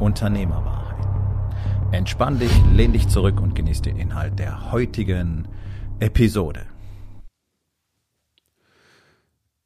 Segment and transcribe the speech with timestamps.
[0.00, 1.06] Unternehmerwahrheit.
[1.92, 5.46] Entspann dich, lehn dich zurück und genieß den Inhalt der heutigen
[5.98, 6.66] Episode.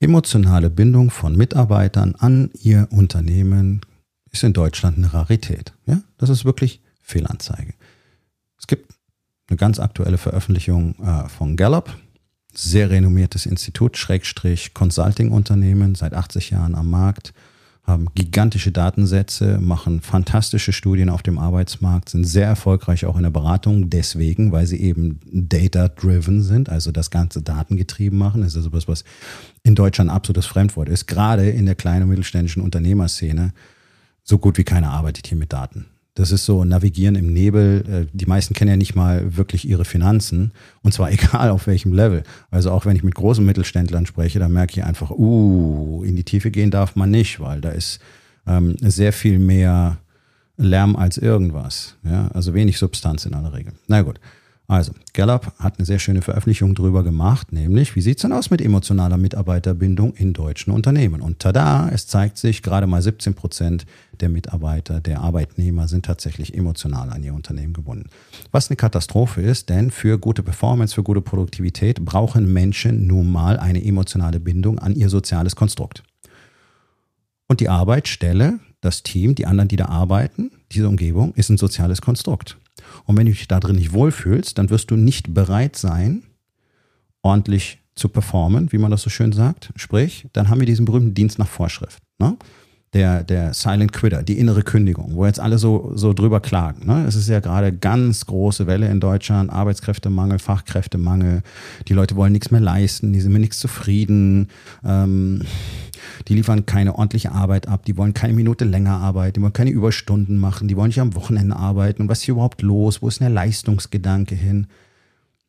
[0.01, 3.81] Emotionale Bindung von Mitarbeitern an ihr Unternehmen
[4.31, 5.73] ist in Deutschland eine Rarität.
[5.87, 7.75] Ja, das ist wirklich Fehlanzeige.
[8.59, 8.93] Es gibt
[9.49, 11.97] eine ganz aktuelle Veröffentlichung äh, von Gallup,
[12.53, 17.33] sehr renommiertes Institut, Schrägstrich Consulting-Unternehmen, seit 80 Jahren am Markt
[17.85, 23.31] haben gigantische Datensätze, machen fantastische Studien auf dem Arbeitsmarkt, sind sehr erfolgreich auch in der
[23.31, 28.41] Beratung, deswegen, weil sie eben data-driven sind, also das ganze datengetrieben machen.
[28.41, 29.05] Das ist also was, was
[29.63, 31.07] in Deutschland absolutes Fremdwort ist.
[31.07, 33.53] Gerade in der kleinen und mittelständischen Unternehmerszene
[34.23, 35.85] so gut wie keiner arbeitet hier mit Daten.
[36.15, 37.85] Das ist so Navigieren im Nebel.
[37.89, 40.53] Äh, die meisten kennen ja nicht mal wirklich ihre Finanzen.
[40.83, 42.23] Und zwar egal auf welchem Level.
[42.51, 46.25] Also auch wenn ich mit großen Mittelständlern spreche, dann merke ich einfach, uh, in die
[46.25, 48.01] Tiefe gehen darf man nicht, weil da ist
[48.47, 49.99] ähm, sehr viel mehr
[50.57, 51.97] Lärm als irgendwas.
[52.05, 53.73] Ja, also wenig Substanz in aller Regel.
[53.89, 54.21] Na gut.
[54.67, 58.49] Also, Gallup hat eine sehr schöne Veröffentlichung drüber gemacht, nämlich, wie sieht es denn aus
[58.49, 61.21] mit emotionaler Mitarbeiterbindung in deutschen Unternehmen?
[61.21, 63.85] Und tada, es zeigt sich, gerade mal 17 Prozent
[64.21, 68.09] der Mitarbeiter, der Arbeitnehmer sind tatsächlich emotional an ihr Unternehmen gebunden.
[68.53, 73.59] Was eine Katastrophe ist, denn für gute Performance, für gute Produktivität brauchen Menschen nun mal
[73.59, 76.03] eine emotionale Bindung an ihr soziales Konstrukt.
[77.49, 82.01] Und die Arbeitsstelle, das Team, die anderen, die da arbeiten, diese Umgebung ist ein soziales
[82.01, 82.57] Konstrukt.
[83.05, 86.23] Und wenn du dich da drin nicht wohlfühlst, dann wirst du nicht bereit sein,
[87.23, 89.73] ordentlich zu performen, wie man das so schön sagt.
[89.77, 92.03] Sprich, dann haben wir diesen berühmten Dienst nach Vorschrift.
[92.19, 92.37] Ne?
[92.93, 96.87] Der, der Silent Quitter, die innere Kündigung, wo jetzt alle so, so drüber klagen.
[96.87, 97.05] Ne?
[97.07, 101.43] Es ist ja gerade ganz große Welle in Deutschland, Arbeitskräftemangel, Fachkräftemangel.
[101.89, 104.49] Die Leute wollen nichts mehr leisten, die sind mit nichts zufrieden.
[104.85, 105.43] Ähm,
[106.29, 109.71] die liefern keine ordentliche Arbeit ab, die wollen keine Minute länger arbeiten, die wollen keine
[109.71, 112.03] Überstunden machen, die wollen nicht am Wochenende arbeiten.
[112.03, 113.03] Und was ist hier überhaupt los?
[113.03, 114.67] Wo ist denn der Leistungsgedanke hin?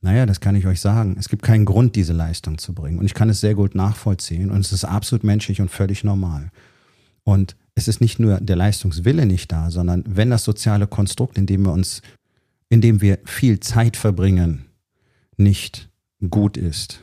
[0.01, 1.15] Naja, das kann ich euch sagen.
[1.19, 2.99] Es gibt keinen Grund, diese Leistung zu bringen.
[2.99, 4.51] Und ich kann es sehr gut nachvollziehen.
[4.51, 6.51] Und es ist absolut menschlich und völlig normal.
[7.23, 11.45] Und es ist nicht nur der Leistungswille nicht da, sondern wenn das soziale Konstrukt, in
[11.45, 12.01] dem wir uns,
[12.69, 14.65] in dem wir viel Zeit verbringen,
[15.37, 15.89] nicht
[16.29, 17.01] gut ist,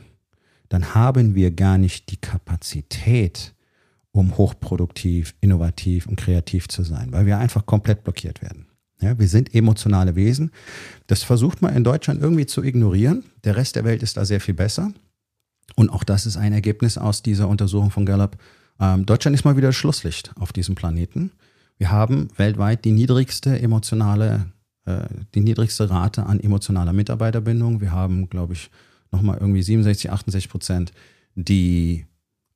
[0.73, 3.53] dann haben wir gar nicht die Kapazität,
[4.11, 8.65] um hochproduktiv, innovativ und kreativ zu sein, weil wir einfach komplett blockiert werden.
[8.99, 10.49] Ja, wir sind emotionale Wesen.
[11.05, 13.23] Das versucht man in Deutschland irgendwie zu ignorieren.
[13.43, 14.91] Der Rest der Welt ist da sehr viel besser.
[15.75, 18.35] Und auch das ist ein Ergebnis aus dieser Untersuchung von Gallup.
[18.79, 21.33] Ähm, Deutschland ist mal wieder Schlusslicht auf diesem Planeten.
[21.77, 24.47] Wir haben weltweit die niedrigste emotionale,
[24.85, 25.05] äh,
[25.35, 27.79] die niedrigste Rate an emotionaler Mitarbeiterbindung.
[27.79, 28.71] Wir haben, glaube ich,
[29.13, 30.91] nochmal irgendwie 67, 68 Prozent,
[31.35, 32.05] die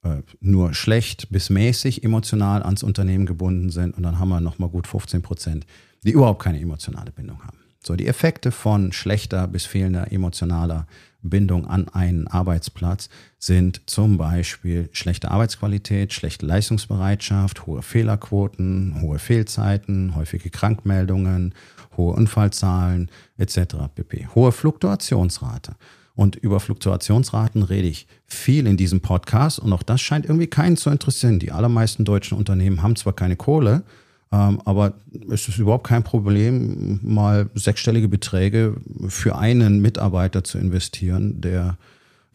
[0.03, 3.95] äh, nur schlecht bis mäßig emotional ans Unternehmen gebunden sind.
[3.95, 5.65] Und dann haben wir nochmal gut 15 Prozent,
[6.03, 7.57] die überhaupt keine emotionale Bindung haben.
[7.81, 10.87] So, die Effekte von schlechter bis fehlender emotionaler
[11.21, 13.09] Bindung an einen Arbeitsplatz
[13.39, 21.53] sind zum Beispiel schlechte Arbeitsqualität, schlechte Leistungsbereitschaft, hohe Fehlerquoten, hohe Fehlzeiten, häufige Krankmeldungen,
[21.95, 23.75] hohe Unfallzahlen etc.
[23.93, 24.27] pp.
[24.35, 25.75] Hohe Fluktuationsrate.
[26.17, 30.75] Und über Fluktuationsraten rede ich viel in diesem Podcast und auch das scheint irgendwie keinen
[30.75, 31.37] zu interessieren.
[31.37, 33.83] Die allermeisten deutschen Unternehmen haben zwar keine Kohle,
[34.31, 34.95] ähm, aber
[35.29, 41.77] es ist überhaupt kein Problem, mal sechsstellige Beträge für einen Mitarbeiter zu investieren, der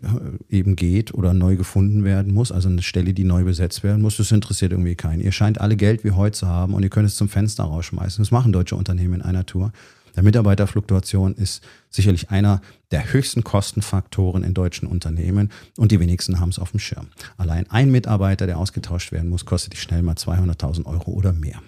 [0.05, 4.01] äh, eben geht oder neu gefunden werden muss, also eine Stelle, die neu besetzt werden
[4.01, 5.21] muss, das interessiert irgendwie keinen.
[5.21, 8.23] Ihr scheint alle Geld wie heute zu haben und ihr könnt es zum Fenster rausschmeißen.
[8.23, 9.73] Das machen deutsche Unternehmen in einer Tour.
[10.15, 12.61] Der Mitarbeiterfluktuation ist sicherlich einer
[12.91, 17.09] der höchsten Kostenfaktoren in deutschen Unternehmen und die wenigsten haben es auf dem Schirm.
[17.37, 21.63] Allein ein Mitarbeiter, der ausgetauscht werden muss, kostet dich schnell mal 200.000 Euro oder mehr.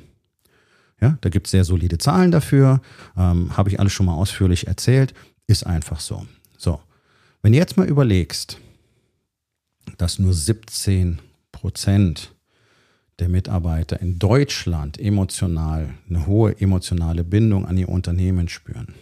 [1.01, 2.81] Ja, da gibt es sehr solide Zahlen dafür,
[3.17, 5.15] ähm, habe ich alles schon mal ausführlich erzählt,
[5.47, 6.27] ist einfach so.
[6.57, 6.81] So,
[7.43, 8.59] wenn du jetzt mal überlegst,
[9.99, 11.19] dass nur 17
[11.53, 12.34] Prozent
[13.19, 18.95] der Mitarbeiter in Deutschland emotional, eine hohe emotionale Bindung an ihr Unternehmen spüren,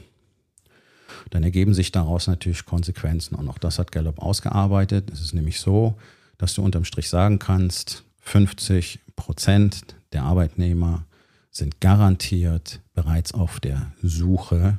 [1.31, 3.35] dann ergeben sich daraus natürlich Konsequenzen.
[3.35, 5.11] Und auch das hat Gallup ausgearbeitet.
[5.11, 5.95] Es ist nämlich so,
[6.39, 11.05] dass du unterm Strich sagen kannst, 50 Prozent der Arbeitnehmer
[11.51, 14.79] sind garantiert bereits auf der Suche,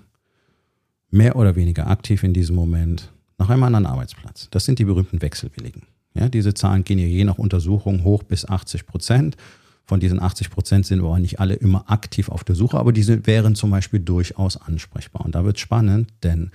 [1.09, 4.47] mehr oder weniger aktiv in diesem Moment, nach einem anderen Arbeitsplatz.
[4.51, 5.83] Das sind die berühmten Wechselwilligen.
[6.13, 9.37] Ja, diese Zahlen gehen ja je nach Untersuchung hoch bis 80 Prozent.
[9.85, 13.25] Von diesen 80 Prozent sind aber nicht alle immer aktiv auf der Suche, aber diese
[13.27, 15.25] wären zum Beispiel durchaus ansprechbar.
[15.25, 16.51] Und da wird es spannend, denn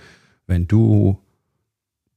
[0.47, 1.19] wenn du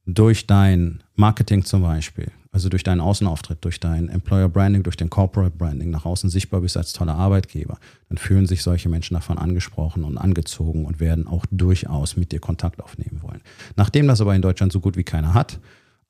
[0.05, 5.09] durch dein Marketing zum Beispiel, also durch deinen Außenauftritt, durch dein Employer Branding, durch dein
[5.09, 7.77] Corporate Branding nach außen sichtbar bist als toller Arbeitgeber,
[8.09, 12.39] dann fühlen sich solche Menschen davon angesprochen und angezogen und werden auch durchaus mit dir
[12.39, 13.41] Kontakt aufnehmen wollen.
[13.75, 15.59] Nachdem das aber in Deutschland so gut wie keiner hat,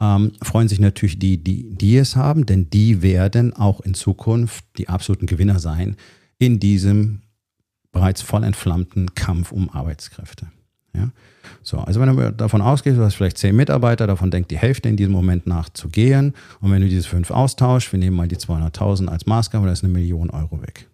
[0.02, 4.66] ähm, freuen sich natürlich die, die, die es haben, denn die werden auch in Zukunft
[4.78, 5.96] die absoluten Gewinner sein
[6.38, 7.22] in diesem
[7.92, 10.48] bereits voll entflammten Kampf um Arbeitskräfte.
[10.96, 11.12] Ja?
[11.62, 14.90] So, also wenn du davon ausgehst, du hast vielleicht zehn Mitarbeiter, davon denkt die Hälfte
[14.90, 16.34] in diesem Moment nach zu gehen.
[16.60, 19.84] Und wenn du diese fünf austauschst, wir nehmen mal die 200.000 als Maßgabe, da ist
[19.84, 20.88] eine Million Euro weg.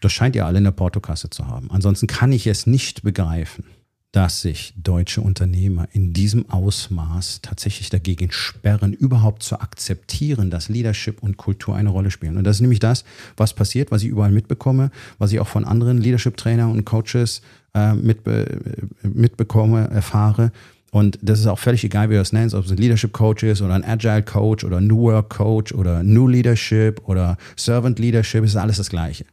[0.00, 1.70] Das scheint ihr alle in der Portokasse zu haben.
[1.70, 3.64] Ansonsten kann ich es nicht begreifen,
[4.12, 11.22] dass sich deutsche Unternehmer in diesem Ausmaß tatsächlich dagegen sperren, überhaupt zu akzeptieren, dass Leadership
[11.22, 12.38] und Kultur eine Rolle spielen.
[12.38, 13.04] Und das ist nämlich das,
[13.36, 17.42] was passiert, was ich überall mitbekomme, was ich auch von anderen Leadership-Trainern und Coaches
[17.74, 18.60] äh, mitbe
[19.02, 20.52] mitbekomme, erfahre.
[20.90, 23.42] Und das ist auch völlig egal, wie du das nennst, ob es ein Leadership Coach
[23.42, 28.42] ist oder ein Agile Coach oder New Work Coach oder New Leadership oder Servant Leadership,
[28.42, 29.26] ist alles das Gleiche.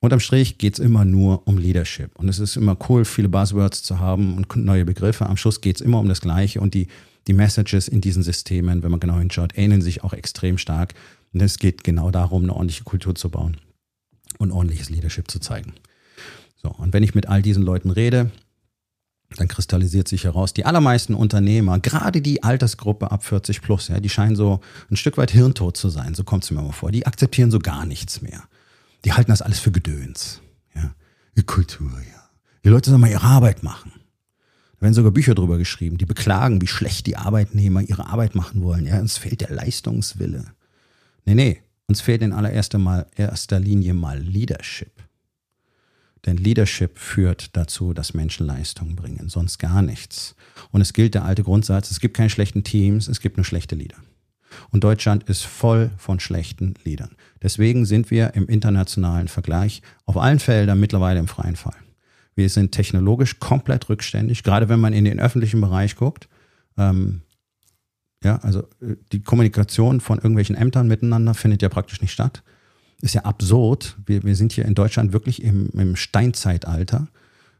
[0.00, 2.16] Unterm Strich geht es immer nur um Leadership.
[2.18, 5.26] Und es ist immer cool, viele Buzzwords zu haben und neue Begriffe.
[5.26, 6.60] Am Schluss geht es immer um das Gleiche.
[6.60, 6.88] Und die,
[7.26, 10.94] die Messages in diesen Systemen, wenn man genau hinschaut, ähneln sich auch extrem stark.
[11.32, 13.56] Und es geht genau darum, eine ordentliche Kultur zu bauen
[14.38, 15.72] und ordentliches Leadership zu zeigen.
[16.56, 18.30] So, und wenn ich mit all diesen Leuten rede,
[19.36, 24.08] dann kristallisiert sich heraus, die allermeisten Unternehmer, gerade die Altersgruppe ab 40 plus, ja, die
[24.08, 24.60] scheinen so
[24.90, 26.92] ein Stück weit hirntot zu sein, so kommt es mir mal vor.
[26.92, 28.44] Die akzeptieren so gar nichts mehr.
[29.06, 30.40] Die halten das alles für Gedöns.
[30.74, 30.92] Ja.
[31.36, 32.28] Die Kultur, ja.
[32.64, 33.92] Die Leute sollen mal ihre Arbeit machen.
[34.74, 38.62] Da werden sogar Bücher drüber geschrieben, die beklagen, wie schlecht die Arbeitnehmer ihre Arbeit machen
[38.62, 38.84] wollen.
[38.84, 40.46] Ja, uns fehlt der Leistungswille.
[41.24, 45.04] Nee, nee, uns fehlt in allererster mal, erster Linie mal Leadership.
[46.24, 50.34] Denn Leadership führt dazu, dass Menschen Leistung bringen, sonst gar nichts.
[50.72, 53.76] Und es gilt der alte Grundsatz, es gibt keine schlechten Teams, es gibt nur schlechte
[53.76, 53.98] Leader.
[54.70, 57.16] Und Deutschland ist voll von schlechten Leadern.
[57.42, 61.76] Deswegen sind wir im internationalen Vergleich auf allen Feldern mittlerweile im freien Fall.
[62.34, 66.28] Wir sind technologisch komplett rückständig, gerade wenn man in den öffentlichen Bereich guckt.
[66.76, 67.22] Ähm,
[68.22, 72.42] ja, also äh, die Kommunikation von irgendwelchen Ämtern miteinander findet ja praktisch nicht statt.
[73.00, 73.96] Ist ja absurd.
[74.06, 77.08] Wir, wir sind hier in Deutschland wirklich im, im Steinzeitalter.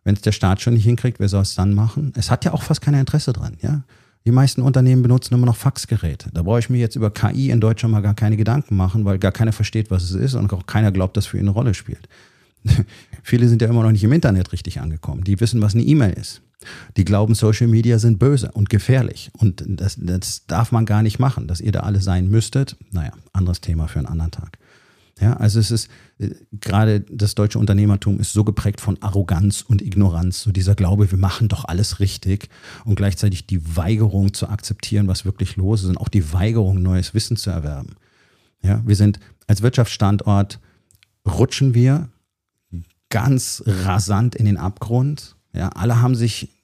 [0.05, 2.13] Wenn es der Staat schon nicht hinkriegt, wer soll es dann machen?
[2.17, 3.83] Es hat ja auch fast kein Interesse dran, ja.
[4.27, 6.31] Die meisten Unternehmen benutzen immer noch Faxgeräte.
[6.35, 9.19] Da brauche ich mir jetzt über KI in Deutschland mal gar keine Gedanken machen, weil
[9.19, 11.75] gar keiner versteht, was es ist und auch keiner glaubt, dass für ihn eine Rolle
[11.75, 12.09] spielt.
[13.23, 15.23] Viele sind ja immer noch nicht im Internet richtig angekommen.
[15.23, 16.43] Die wissen, was eine E-Mail ist.
[16.97, 19.31] Die glauben, Social Media sind böse und gefährlich.
[19.39, 22.77] Und das, das darf man gar nicht machen, dass ihr da alle sein müsstet.
[22.91, 24.59] Naja, anderes Thema für einen anderen Tag.
[25.19, 29.81] Ja, also es ist äh, gerade das deutsche Unternehmertum ist so geprägt von Arroganz und
[29.81, 32.51] Ignoranz, so dieser Glaube, wir machen doch alles richtig
[32.85, 37.15] und gleichzeitig die Weigerung zu akzeptieren, was wirklich los ist und auch die Weigerung, neues
[37.15, 37.97] Wissen zu erwerben.
[38.63, 40.61] Ja, wir sind als Wirtschaftsstandort
[41.27, 42.11] rutschen wir
[43.09, 45.37] ganz rasant in den Abgrund.
[45.53, 46.56] Ja, alle haben sich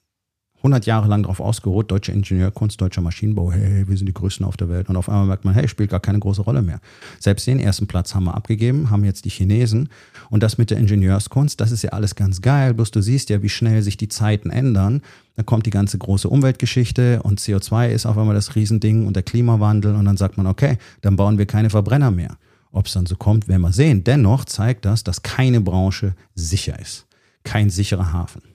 [0.63, 4.57] 100 Jahre lang darauf ausgeruht, deutsche Ingenieurkunst, deutscher Maschinenbau, hey, wir sind die Größten auf
[4.57, 4.89] der Welt.
[4.89, 6.81] Und auf einmal merkt man, hey, spielt gar keine große Rolle mehr.
[7.19, 9.89] Selbst den ersten Platz haben wir abgegeben, haben jetzt die Chinesen.
[10.31, 12.75] Und das mit der Ingenieurskunst, das ist ja alles ganz geil.
[12.75, 15.03] Bloß du siehst ja, wie schnell sich die Zeiten ändern.
[15.35, 19.25] Da kommt die ganze große Umweltgeschichte und CO2 ist auf einmal das Riesending und der
[19.25, 19.97] Klimawandel.
[19.97, 22.37] Und dann sagt man, okay, dann bauen wir keine Verbrenner mehr.
[22.71, 24.05] Ob es dann so kommt, werden wir sehen.
[24.05, 27.07] Dennoch zeigt das, dass keine Branche sicher ist.
[27.43, 28.52] Kein sicherer Hafen.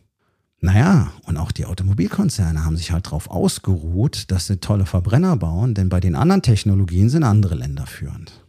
[0.60, 5.76] Naja, und auch die Automobilkonzerne haben sich halt darauf ausgeruht, dass sie tolle Verbrenner bauen,
[5.76, 8.44] denn bei den anderen Technologien sind andere Länder führend.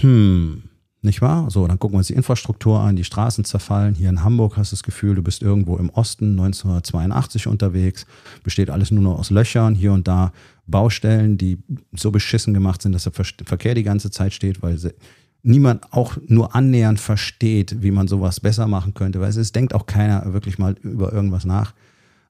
[0.00, 0.64] Hm,
[1.00, 1.50] nicht wahr?
[1.50, 3.94] So, dann gucken wir uns die Infrastruktur an, die Straßen zerfallen.
[3.94, 8.06] Hier in Hamburg hast du das Gefühl, du bist irgendwo im Osten 1982 unterwegs,
[8.42, 10.32] besteht alles nur noch aus Löchern, hier und da
[10.66, 11.58] Baustellen, die
[11.92, 14.94] so beschissen gemacht sind, dass der Verkehr die ganze Zeit steht, weil sie
[15.44, 19.86] niemand auch nur annähernd versteht, wie man sowas besser machen könnte, weil es denkt auch
[19.86, 21.74] keiner wirklich mal über irgendwas nach.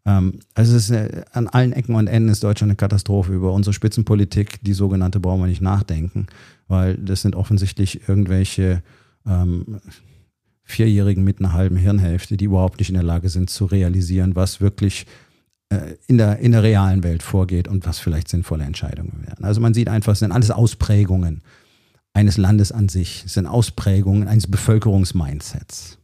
[0.04, 3.32] Ähm, also es ist äh, an allen Ecken und Enden ist Deutschland eine Katastrophe.
[3.32, 6.26] Über unsere Spitzenpolitik, die sogenannte, brauchen wir nicht nachdenken,
[6.66, 8.82] weil das sind offensichtlich irgendwelche
[9.26, 9.80] ähm,
[10.64, 14.60] Vierjährigen mit einer halben Hirnhälfte, die überhaupt nicht in der Lage sind zu realisieren, was
[14.60, 15.06] wirklich
[15.68, 19.44] äh, in der, in der realen Welt vorgeht und was vielleicht sinnvolle Entscheidungen werden.
[19.44, 21.42] Also man sieht einfach, es sind alles Ausprägungen
[22.14, 25.98] eines Landes an sich, sind Ausprägungen eines Bevölkerungsmindsets.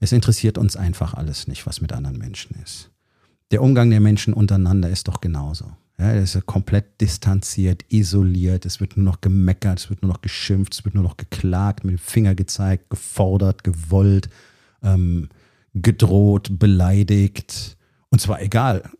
[0.00, 2.90] Es interessiert uns einfach alles nicht, was mit anderen Menschen ist.
[3.52, 5.66] Der Umgang der Menschen untereinander ist doch genauso.
[5.98, 10.22] Ja, es ist komplett distanziert, isoliert, es wird nur noch gemeckert, es wird nur noch
[10.22, 14.28] geschimpft, es wird nur noch geklagt, mit dem Finger gezeigt, gefordert, gewollt,
[14.82, 15.28] ähm,
[15.74, 17.76] gedroht, beleidigt.
[18.08, 18.90] Und zwar egal,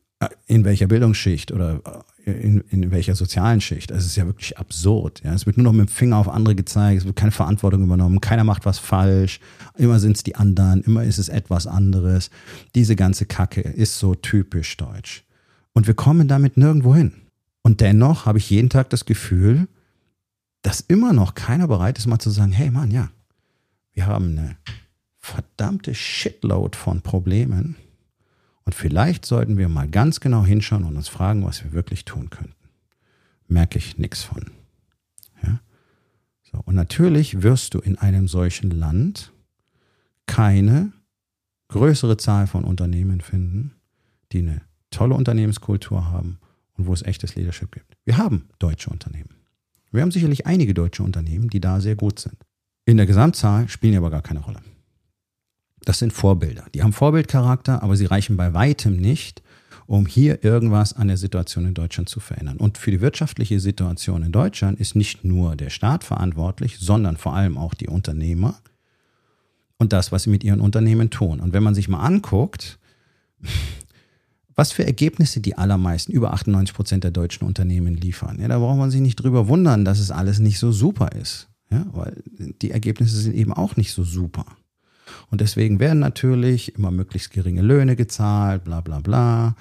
[0.47, 1.81] in welcher Bildungsschicht oder
[2.25, 3.91] äh, in, in welcher sozialen Schicht.
[3.91, 5.23] Es ist ja wirklich absurd.
[5.25, 5.35] Ja.
[5.35, 8.21] Es wird nur noch mit dem Finger auf andere gezeigt, es wird keine Verantwortung übernommen,
[8.21, 9.41] keiner macht was falsch,
[9.76, 12.31] immer sind es die anderen, immer ist es etwas anderes.
[12.75, 15.25] Diese ganze Kacke ist so typisch deutsch.
[15.73, 17.12] Und wir kommen damit nirgendwo hin.
[17.62, 19.69] Und dennoch habe ich jeden Tag das Gefühl,
[20.62, 23.11] dass immer noch keiner bereit ist, mal zu sagen, hey Mann, ja,
[23.93, 24.57] wir haben eine
[25.19, 27.76] verdammte Shitload von Problemen
[28.64, 32.31] und vielleicht sollten wir mal ganz genau hinschauen und uns fragen, was wir wirklich tun
[32.31, 32.54] könnten.
[33.49, 34.50] Merke ich nichts von.
[35.42, 35.61] Ja?
[36.42, 39.33] So, und natürlich wirst du in einem solchen Land
[40.26, 40.92] keine
[41.69, 43.75] größere Zahl von Unternehmen finden,
[44.31, 46.38] die eine tolle Unternehmenskultur haben
[46.75, 47.97] und wo es echtes Leadership gibt.
[48.04, 49.31] Wir haben deutsche Unternehmen.
[49.90, 52.37] Wir haben sicherlich einige deutsche Unternehmen, die da sehr gut sind.
[52.85, 54.61] In der Gesamtzahl spielen die aber gar keine Rolle.
[55.85, 56.65] Das sind Vorbilder.
[56.75, 59.43] Die haben Vorbildcharakter, aber sie reichen bei weitem nicht,
[59.87, 62.57] um hier irgendwas an der Situation in Deutschland zu verändern.
[62.57, 67.35] Und für die wirtschaftliche Situation in Deutschland ist nicht nur der Staat verantwortlich, sondern vor
[67.35, 68.55] allem auch die Unternehmer
[69.79, 71.41] und das, was sie mit ihren Unternehmen tun.
[71.41, 72.79] Und wenn man sich mal anguckt,
[74.55, 78.79] was für Ergebnisse die allermeisten, über 98 Prozent der deutschen Unternehmen liefern, ja, da braucht
[78.79, 81.49] man sich nicht drüber wundern, dass es alles nicht so super ist.
[81.71, 82.23] Ja, weil
[82.61, 84.45] die Ergebnisse sind eben auch nicht so super.
[85.31, 89.57] Und deswegen werden natürlich immer möglichst geringe Löhne gezahlt, bla bla bla.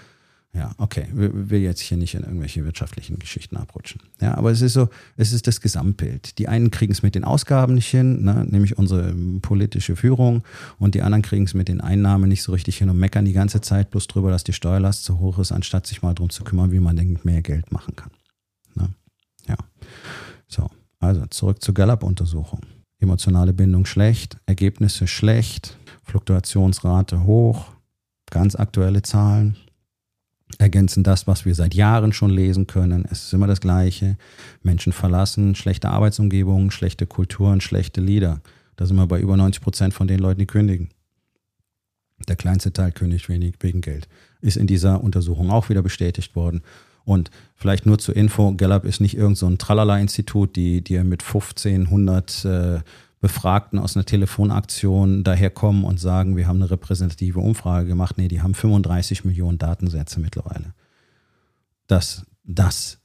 [0.53, 4.01] Ja, okay, will jetzt hier nicht in irgendwelche wirtschaftlichen Geschichten abrutschen.
[4.19, 6.37] Ja, aber es ist so, es ist das Gesamtbild.
[6.39, 10.43] Die einen kriegen es mit den Ausgaben nicht hin, ne, nämlich unsere politische Führung,
[10.77, 13.31] und die anderen kriegen es mit den Einnahmen nicht so richtig hin und meckern die
[13.31, 16.43] ganze Zeit bloß drüber, dass die Steuerlast zu hoch ist, anstatt sich mal darum zu
[16.43, 18.11] kümmern, wie man denn mehr Geld machen kann.
[18.75, 18.89] Ne?
[19.47, 19.55] Ja.
[20.49, 22.59] So, also zurück zur Gallup-Untersuchung
[23.01, 27.65] emotionale Bindung schlecht, Ergebnisse schlecht, Fluktuationsrate hoch,
[28.29, 29.57] ganz aktuelle Zahlen
[30.57, 33.05] ergänzen das, was wir seit Jahren schon lesen können.
[33.09, 34.17] Es ist immer das Gleiche.
[34.63, 38.41] Menschen verlassen, schlechte Arbeitsumgebungen, schlechte Kulturen, schlechte Lieder.
[38.75, 40.89] Da sind wir bei über 90 Prozent von den Leuten, die kündigen.
[42.27, 44.07] Der kleinste Teil kündigt wenig wegen Geld.
[44.41, 46.61] Ist in dieser Untersuchung auch wieder bestätigt worden.
[47.03, 52.45] Und vielleicht nur zur Info, Gallup ist nicht irgendein so Tralala-Institut, die dir mit 1500
[52.45, 52.79] äh,
[53.19, 58.17] Befragten aus einer Telefonaktion daherkommen und sagen, wir haben eine repräsentative Umfrage gemacht.
[58.17, 60.73] Nee, die haben 35 Millionen Datensätze mittlerweile.
[61.85, 63.00] Das, das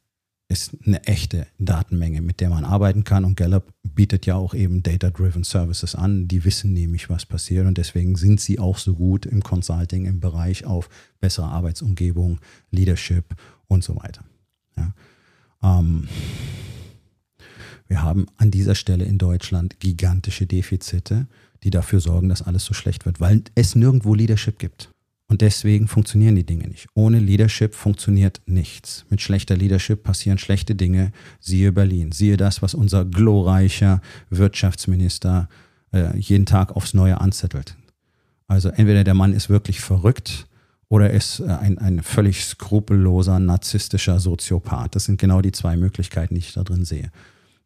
[0.49, 3.25] ist eine echte Datenmenge, mit der man arbeiten kann.
[3.25, 6.29] Und Gallup bietet ja auch eben Data-Driven Services an.
[6.29, 7.67] Die wissen nämlich, was passiert.
[7.67, 10.89] Und deswegen sind sie auch so gut im Consulting, im Bereich auf
[11.21, 12.39] bessere Arbeitsumgebung,
[12.71, 13.35] Leadership
[13.67, 14.25] und so weiter.
[14.77, 14.95] Ja.
[15.63, 16.09] Ähm,
[17.89, 21.27] wir haben an dieser Stelle in Deutschland gigantische Defizite,
[21.63, 24.91] die dafür sorgen, dass alles so schlecht wird, weil es nirgendwo Leadership gibt.
[25.29, 26.87] Und deswegen funktionieren die Dinge nicht.
[26.95, 29.05] Ohne Leadership funktioniert nichts.
[29.11, 31.11] Mit schlechter Leadership passieren schlechte Dinge.
[31.41, 32.13] Siehe Berlin.
[32.13, 35.49] Siehe das, was unser glorreicher Wirtschaftsminister
[35.93, 37.77] äh, jeden Tag aufs Neue anzettelt.
[38.47, 40.47] Also entweder der Mann ist wirklich verrückt
[40.89, 44.95] oder ist äh, ein, ein völlig skrupelloser, narzisstischer Soziopath.
[44.95, 47.11] Das sind genau die zwei Möglichkeiten, die ich da drin sehe.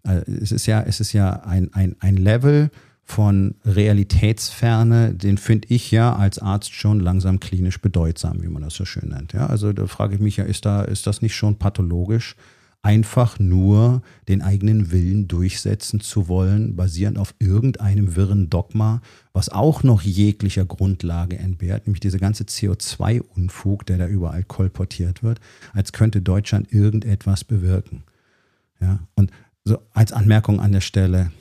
[0.05, 2.71] Äh, es ist ja, es ist ja ein, ein, ein Level
[3.11, 8.75] von Realitätsferne, den finde ich ja als Arzt schon langsam klinisch bedeutsam, wie man das
[8.75, 9.33] so schön nennt.
[9.33, 12.37] Ja, also da frage ich mich ja, ist da, ist das nicht schon pathologisch?
[12.83, 19.03] einfach nur den eigenen Willen durchsetzen zu wollen, basierend auf irgendeinem wirren Dogma,
[19.33, 25.41] was auch noch jeglicher Grundlage entbehrt, nämlich diese ganze CO2-Unfug, der da überall kolportiert wird,
[25.75, 28.03] als könnte Deutschland irgendetwas bewirken.
[28.81, 29.31] Ja, und
[29.65, 31.33] so als Anmerkung an der Stelle,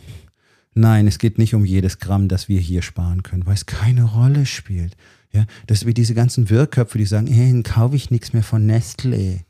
[0.74, 4.04] nein, es geht nicht um jedes Gramm, das wir hier sparen können, weil es keine
[4.04, 4.96] Rolle spielt.
[5.32, 8.44] Ja, das ist wie diese ganzen Wirrköpfe, die sagen, hey, dann kaufe ich nichts mehr
[8.44, 9.42] von Nestlé.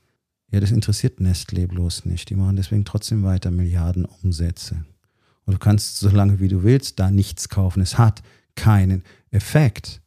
[0.51, 2.29] Ja, das interessiert Nestlé bloß nicht.
[2.29, 4.83] Die machen deswegen trotzdem weiter Milliarden Umsätze.
[5.45, 7.81] Und du kannst so lange wie du willst da nichts kaufen.
[7.81, 8.21] Es hat
[8.55, 10.01] keinen Effekt.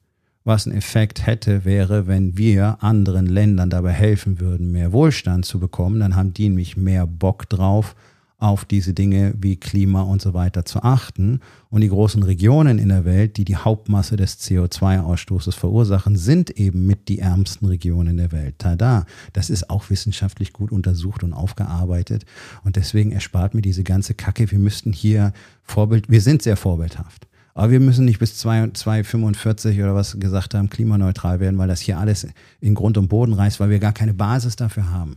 [0.45, 5.61] Was ein Effekt hätte, wäre, wenn wir anderen Ländern dabei helfen würden, mehr Wohlstand zu
[5.61, 6.01] bekommen.
[6.01, 7.95] Dann haben die nämlich mehr Bock drauf,
[8.43, 11.41] auf diese Dinge wie Klima und so weiter zu achten.
[11.71, 16.85] Und die großen Regionen in der Welt, die die Hauptmasse des CO2-Ausstoßes verursachen, sind eben
[16.85, 18.57] mit die ärmsten Regionen der Welt.
[18.59, 19.07] Tada!
[19.33, 22.27] Das ist auch wissenschaftlich gut untersucht und aufgearbeitet.
[22.65, 24.51] Und deswegen erspart mir diese ganze Kacke.
[24.51, 25.33] Wir müssten hier
[25.63, 27.29] Vorbild, wir sind sehr vorbildhaft.
[27.55, 31.99] Aber wir müssen nicht bis 2045 oder was gesagt haben, klimaneutral werden, weil das hier
[31.99, 32.27] alles
[32.61, 35.17] in Grund und Boden reißt, weil wir gar keine Basis dafür haben.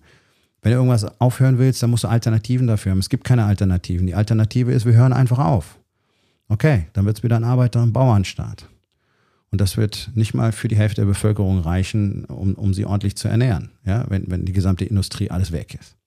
[0.66, 2.98] Wenn du irgendwas aufhören willst, dann musst du Alternativen dafür haben.
[2.98, 4.08] Es gibt keine Alternativen.
[4.08, 5.78] Die Alternative ist, wir hören einfach auf.
[6.48, 8.68] Okay, dann wird es wieder ein Arbeiter- und Bauernstaat.
[9.52, 13.16] Und das wird nicht mal für die Hälfte der Bevölkerung reichen, um, um sie ordentlich
[13.16, 15.98] zu ernähren, ja, wenn, wenn die gesamte Industrie alles weg ist.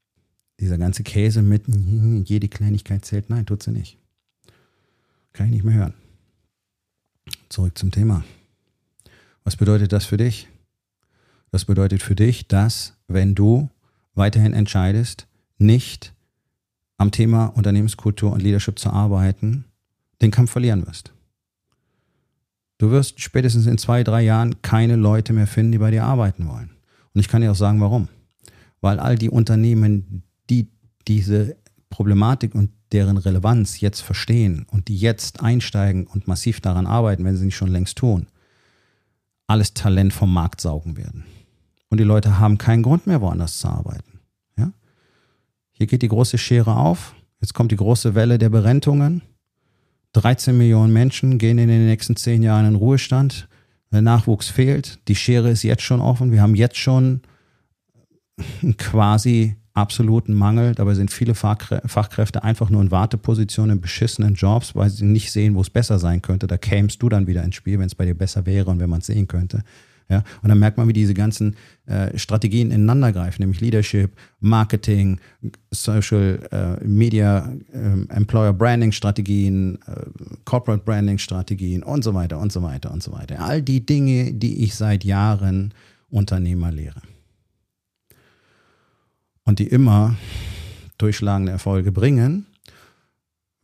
[0.58, 1.62] Dieser ganze Käse mit
[2.24, 3.96] jede Kleinigkeit zählt, nein, tut sie nicht.
[5.34, 5.94] Kann ich nicht mehr hören.
[7.48, 8.24] Zurück zum Thema.
[9.44, 10.48] Was bedeutet das für dich?
[11.52, 13.70] Das bedeutet für dich, dass wenn du
[14.18, 16.12] weiterhin entscheidest, nicht
[16.98, 19.64] am Thema Unternehmenskultur und Leadership zu arbeiten,
[20.20, 21.12] den Kampf verlieren wirst.
[22.78, 26.46] Du wirst spätestens in zwei, drei Jahren keine Leute mehr finden, die bei dir arbeiten
[26.48, 26.70] wollen.
[27.12, 28.08] Und ich kann dir auch sagen, warum.
[28.80, 30.68] Weil all die Unternehmen, die
[31.08, 31.56] diese
[31.90, 37.36] Problematik und deren Relevanz jetzt verstehen und die jetzt einsteigen und massiv daran arbeiten, wenn
[37.36, 38.26] sie nicht schon längst tun,
[39.46, 41.24] alles Talent vom Markt saugen werden.
[41.90, 44.20] Und die Leute haben keinen Grund mehr, woanders zu arbeiten.
[44.56, 44.72] Ja?
[45.70, 47.14] Hier geht die große Schere auf.
[47.40, 49.22] Jetzt kommt die große Welle der Berentungen.
[50.12, 53.48] 13 Millionen Menschen gehen in den nächsten zehn Jahren in Ruhestand.
[53.92, 54.98] Der Nachwuchs fehlt.
[55.08, 56.32] Die Schere ist jetzt schon offen.
[56.32, 57.22] Wir haben jetzt schon
[58.76, 60.74] quasi absoluten Mangel.
[60.74, 65.54] Dabei sind viele Fachkräfte einfach nur in Wartepositionen, in beschissenen Jobs, weil sie nicht sehen,
[65.54, 66.46] wo es besser sein könnte.
[66.46, 68.90] Da kämst du dann wieder ins Spiel, wenn es bei dir besser wäre und wenn
[68.90, 69.62] man es sehen könnte.
[70.10, 75.20] Ja, und dann merkt man, wie diese ganzen äh, Strategien ineinander greifen, nämlich Leadership, Marketing,
[75.70, 80.06] Social äh, Media, äh, Employer Branding Strategien, äh,
[80.46, 83.40] Corporate Branding Strategien und so weiter und so weiter und so weiter.
[83.40, 85.74] All die Dinge, die ich seit Jahren
[86.08, 87.02] Unternehmer lehre.
[89.44, 90.16] Und die immer
[90.96, 92.46] durchschlagende Erfolge bringen,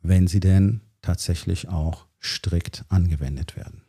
[0.03, 3.83] wenn sie denn tatsächlich auch strikt angewendet werden.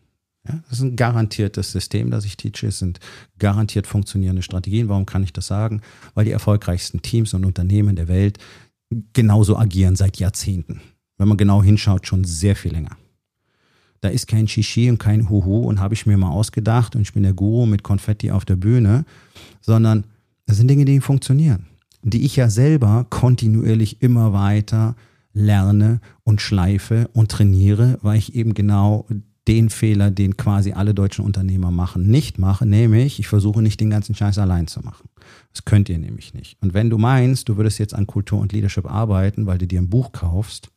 [0.48, 2.68] Ja, das ist ein garantiertes System, das ich teache.
[2.68, 3.00] Es sind
[3.40, 4.90] garantiert funktionierende Strategien.
[4.90, 5.82] Warum kann ich das sagen?
[6.14, 8.38] Weil die erfolgreichsten Teams und Unternehmen der Welt
[9.14, 10.82] genauso agieren seit Jahrzehnten.
[11.18, 12.96] Wenn man genau hinschaut, schon sehr viel länger.
[14.02, 17.14] Da ist kein Shishi und kein Huhu und habe ich mir mal ausgedacht und ich
[17.14, 19.06] bin der Guru mit Konfetti auf der Bühne,
[19.62, 20.04] sondern
[20.46, 21.66] das sind Dinge, die funktionieren,
[22.04, 24.96] die ich ja selber kontinuierlich immer weiter
[25.34, 29.08] lerne und schleife und trainiere, weil ich eben genau
[29.48, 33.90] den Fehler, den quasi alle deutschen Unternehmer machen, nicht mache, nämlich ich versuche nicht den
[33.90, 35.10] ganzen Scheiß allein zu machen.
[35.52, 36.58] Das könnt ihr nämlich nicht.
[36.62, 39.82] Und wenn du meinst, du würdest jetzt an Kultur und Leadership arbeiten, weil du dir
[39.82, 40.70] ein Buch kaufst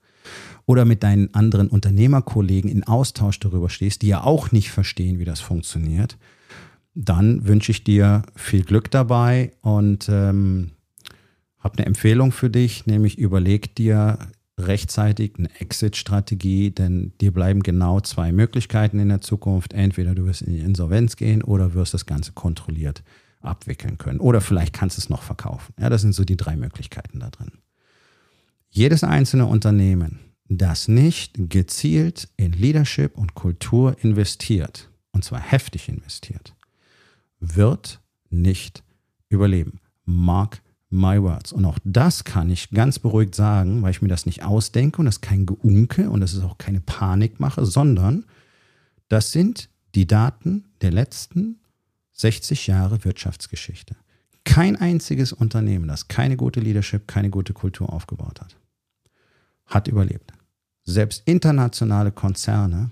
[0.67, 5.25] oder mit deinen anderen Unternehmerkollegen in Austausch darüber stehst, die ja auch nicht verstehen, wie
[5.25, 6.19] das funktioniert,
[6.95, 10.73] dann wünsche ich dir viel Glück dabei und ähm,
[11.59, 14.19] habe eine Empfehlung für dich, nämlich überleg dir
[14.59, 19.73] rechtzeitig eine Exit-Strategie, denn dir bleiben genau zwei Möglichkeiten in der Zukunft.
[19.73, 23.03] Entweder du wirst in die Insolvenz gehen oder wirst das Ganze kontrolliert
[23.41, 24.21] abwickeln können.
[24.21, 25.73] Oder vielleicht kannst du es noch verkaufen.
[25.79, 27.53] Ja, das sind so die drei Möglichkeiten da drin.
[28.69, 30.19] Jedes einzelne Unternehmen,
[30.49, 36.55] das nicht gezielt in Leadership und Kultur investiert, und zwar heftig investiert,
[37.41, 38.83] wird nicht
[39.29, 39.81] überleben.
[40.05, 41.53] Mark my words.
[41.53, 45.07] Und auch das kann ich ganz beruhigt sagen, weil ich mir das nicht ausdenke und
[45.07, 48.25] das ist kein Geunke und das ist auch keine Panikmache, sondern
[49.09, 51.61] das sind die Daten der letzten
[52.13, 53.97] 60 Jahre Wirtschaftsgeschichte.
[54.45, 58.57] Kein einziges Unternehmen, das keine gute Leadership, keine gute Kultur aufgebaut hat,
[59.67, 60.33] hat überlebt.
[60.85, 62.91] Selbst internationale Konzerne,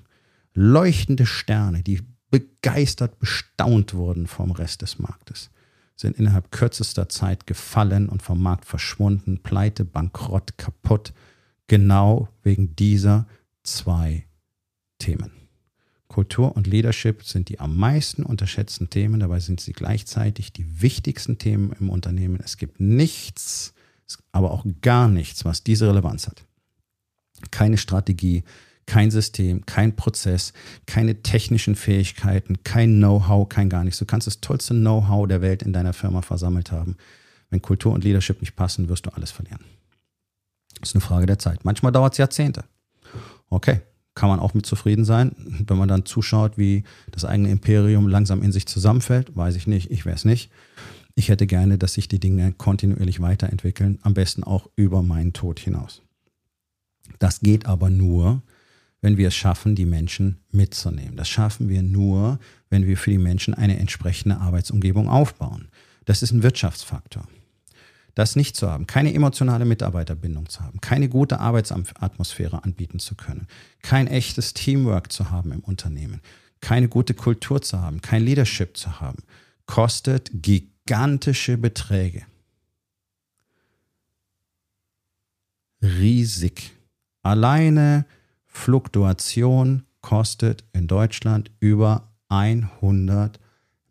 [0.53, 5.51] leuchtende Sterne, die begeistert bestaunt wurden vom Rest des Marktes,
[5.97, 11.13] sind innerhalb kürzester Zeit gefallen und vom Markt verschwunden, pleite, bankrott, kaputt,
[11.67, 13.27] genau wegen dieser
[13.63, 14.27] zwei
[14.99, 15.33] Themen.
[16.09, 21.39] Kultur und Leadership sind die am meisten unterschätzten Themen, dabei sind sie gleichzeitig die wichtigsten
[21.39, 22.41] Themen im Unternehmen.
[22.43, 23.75] Es gibt nichts,
[24.33, 26.45] aber auch gar nichts, was diese Relevanz hat.
[27.51, 28.45] Keine Strategie,
[28.87, 30.53] kein System, kein Prozess,
[30.87, 33.99] keine technischen Fähigkeiten, kein Know-how, kein gar nichts.
[33.99, 36.97] Du kannst das tollste Know-how der Welt in deiner Firma versammelt haben.
[37.51, 39.65] Wenn Kultur und Leadership nicht passen, wirst du alles verlieren.
[40.81, 41.65] Das ist eine Frage der Zeit.
[41.65, 42.65] Manchmal dauert es Jahrzehnte.
[43.49, 43.81] Okay,
[44.15, 45.33] kann man auch mit zufrieden sein.
[45.67, 49.91] Wenn man dann zuschaut, wie das eigene Imperium langsam in sich zusammenfällt, weiß ich nicht,
[49.91, 50.51] ich es nicht.
[51.15, 55.59] Ich hätte gerne, dass sich die Dinge kontinuierlich weiterentwickeln, am besten auch über meinen Tod
[55.59, 56.03] hinaus.
[57.19, 58.43] Das geht aber nur,
[59.01, 61.17] wenn wir es schaffen, die Menschen mitzunehmen.
[61.17, 62.39] Das schaffen wir nur,
[62.71, 65.69] wenn wir für die Menschen eine entsprechende Arbeitsumgebung aufbauen.
[66.05, 67.27] Das ist ein Wirtschaftsfaktor.
[68.15, 73.47] Das nicht zu haben, keine emotionale Mitarbeiterbindung zu haben, keine gute Arbeitsatmosphäre anbieten zu können,
[73.83, 76.23] kein echtes Teamwork zu haben im Unternehmen,
[76.63, 79.23] keine gute Kultur zu haben, kein Leadership zu haben,
[79.67, 82.25] kostet gigantische Beträge.
[85.83, 86.73] Riesig.
[87.23, 88.07] Alleine
[88.57, 93.39] Fluktuation kostet in Deutschland über 100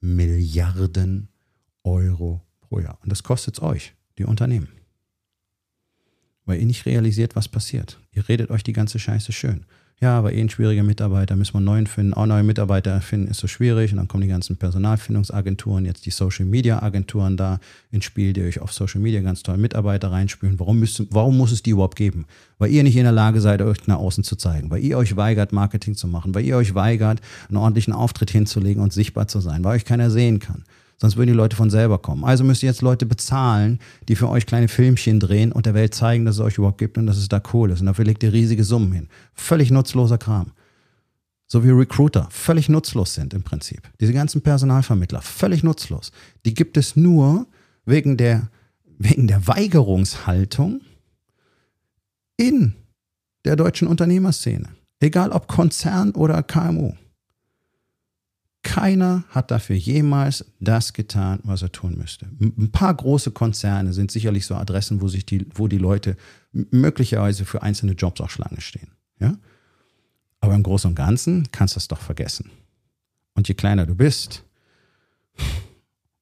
[0.01, 1.29] Milliarden
[1.83, 2.97] Euro pro Jahr.
[3.01, 4.67] Und das kostet es euch, die Unternehmen.
[6.43, 8.01] Weil ihr nicht realisiert, was passiert.
[8.11, 9.65] Ihr redet euch die ganze Scheiße schön
[10.01, 12.13] ja, aber eh ein schwieriger Mitarbeiter, müssen wir einen neuen finden.
[12.13, 13.91] Auch neue Mitarbeiter finden ist so schwierig.
[13.91, 17.59] Und dann kommen die ganzen Personalfindungsagenturen, jetzt die Social Media Agenturen da
[17.91, 20.59] ins Spiel, die euch auf Social Media ganz toll Mitarbeiter reinspülen.
[20.59, 22.25] Warum, müsst, warum muss es die überhaupt geben?
[22.57, 24.69] Weil ihr nicht in der Lage seid, euch nach außen zu zeigen.
[24.69, 26.35] Weil ihr euch weigert, Marketing zu machen.
[26.35, 29.63] Weil ihr euch weigert, einen ordentlichen Auftritt hinzulegen und sichtbar zu sein.
[29.63, 30.65] Weil euch keiner sehen kann.
[30.97, 32.23] Sonst würden die Leute von selber kommen.
[32.23, 35.93] Also müsst ihr jetzt Leute bezahlen, die für euch kleine Filmchen drehen und der Welt
[35.93, 37.81] zeigen, dass es euch überhaupt gibt und dass es da cool ist.
[37.81, 39.09] Und dafür legt ihr riesige Summen hin.
[39.33, 40.51] Völlig nutzloser Kram.
[41.47, 43.81] So wie Recruiter völlig nutzlos sind im Prinzip.
[43.99, 46.11] Diese ganzen Personalvermittler völlig nutzlos.
[46.45, 47.45] Die gibt es nur
[47.85, 48.49] wegen der,
[48.97, 50.81] wegen der Weigerungshaltung
[52.37, 52.73] in
[53.43, 54.69] der deutschen Unternehmerszene.
[54.99, 56.93] Egal ob Konzern oder KMU.
[58.65, 62.25] Keiner hat dafür jemals das getan, was er tun müsste.
[62.41, 66.17] Ein paar große Konzerne sind sicherlich so Adressen, wo sich die, wo die Leute
[66.51, 68.89] möglicherweise für einzelne Jobs auch Schlange stehen.
[69.19, 69.37] Ja?
[70.39, 72.49] Aber im Großen und Ganzen kannst du das doch vergessen.
[73.35, 74.43] Und je kleiner du bist,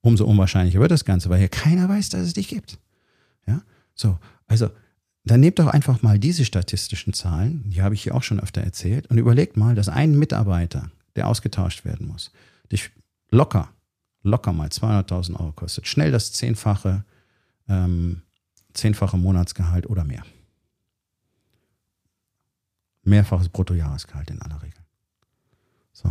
[0.02, 2.78] umso unwahrscheinlicher wird das Ganze, weil hier keiner weiß, dass es dich gibt.
[3.48, 3.62] Ja?
[3.96, 4.70] So, also
[5.24, 8.60] dann nehmt doch einfach mal diese statistischen Zahlen, die habe ich hier auch schon öfter
[8.60, 12.32] erzählt, und überlegt mal, dass ein Mitarbeiter der ausgetauscht werden muss,
[12.72, 12.92] dich
[13.30, 13.70] locker,
[14.24, 17.04] locker mal 200.000 Euro kostet, schnell das zehnfache,
[17.68, 18.22] ähm,
[18.74, 20.24] zehnfache Monatsgehalt oder mehr.
[23.04, 24.80] Mehrfaches Bruttojahresgehalt in aller Regel.
[25.92, 26.10] So.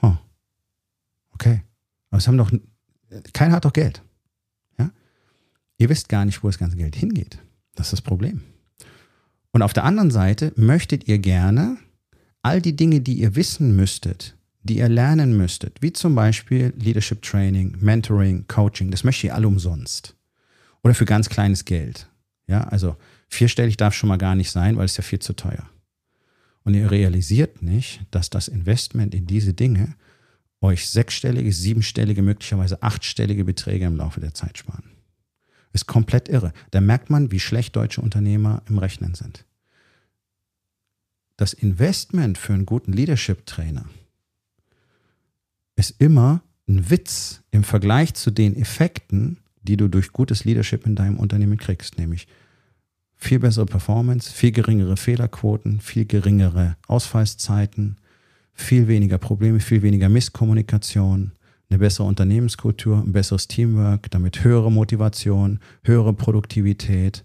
[0.00, 0.16] Huh.
[1.32, 1.64] Okay.
[2.10, 2.50] Aber es haben doch,
[3.32, 4.02] keiner hat doch Geld.
[4.78, 4.90] Ja?
[5.78, 7.38] Ihr wisst gar nicht, wo das ganze Geld hingeht.
[7.74, 8.42] Das ist das Problem.
[9.52, 11.76] Und auf der anderen Seite möchtet ihr gerne
[12.42, 17.22] all die Dinge, die ihr wissen müsstet, die ihr lernen müsstet, wie zum Beispiel Leadership
[17.22, 20.14] Training, Mentoring, Coaching, das möchtet ihr alle umsonst.
[20.82, 22.08] Oder für ganz kleines Geld.
[22.46, 22.96] Ja, also
[23.28, 25.68] vierstellig darf schon mal gar nicht sein, weil es ja viel zu teuer.
[26.64, 29.94] Und ihr realisiert nicht, dass das Investment in diese Dinge
[30.60, 34.90] euch sechsstellige, siebenstellige, möglicherweise achtstellige Beträge im Laufe der Zeit sparen.
[35.72, 36.52] Ist komplett irre.
[36.70, 39.46] Da merkt man, wie schlecht deutsche Unternehmer im Rechnen sind
[41.40, 43.86] das Investment für einen guten Leadership-Trainer
[45.74, 50.96] ist immer ein Witz im Vergleich zu den Effekten, die du durch gutes Leadership in
[50.96, 52.28] deinem Unternehmen kriegst, nämlich
[53.16, 57.96] viel bessere Performance, viel geringere Fehlerquoten, viel geringere Ausfallszeiten,
[58.52, 61.32] viel weniger Probleme, viel weniger Misskommunikation,
[61.70, 67.24] eine bessere Unternehmenskultur, ein besseres Teamwork, damit höhere Motivation, höhere Produktivität,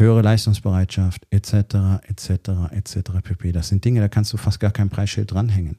[0.00, 2.02] höhere Leistungsbereitschaft etc.
[2.08, 2.30] etc.
[2.72, 2.94] etc.
[3.22, 3.52] pp.
[3.52, 5.76] Das sind Dinge, da kannst du fast gar kein Preisschild dranhängen.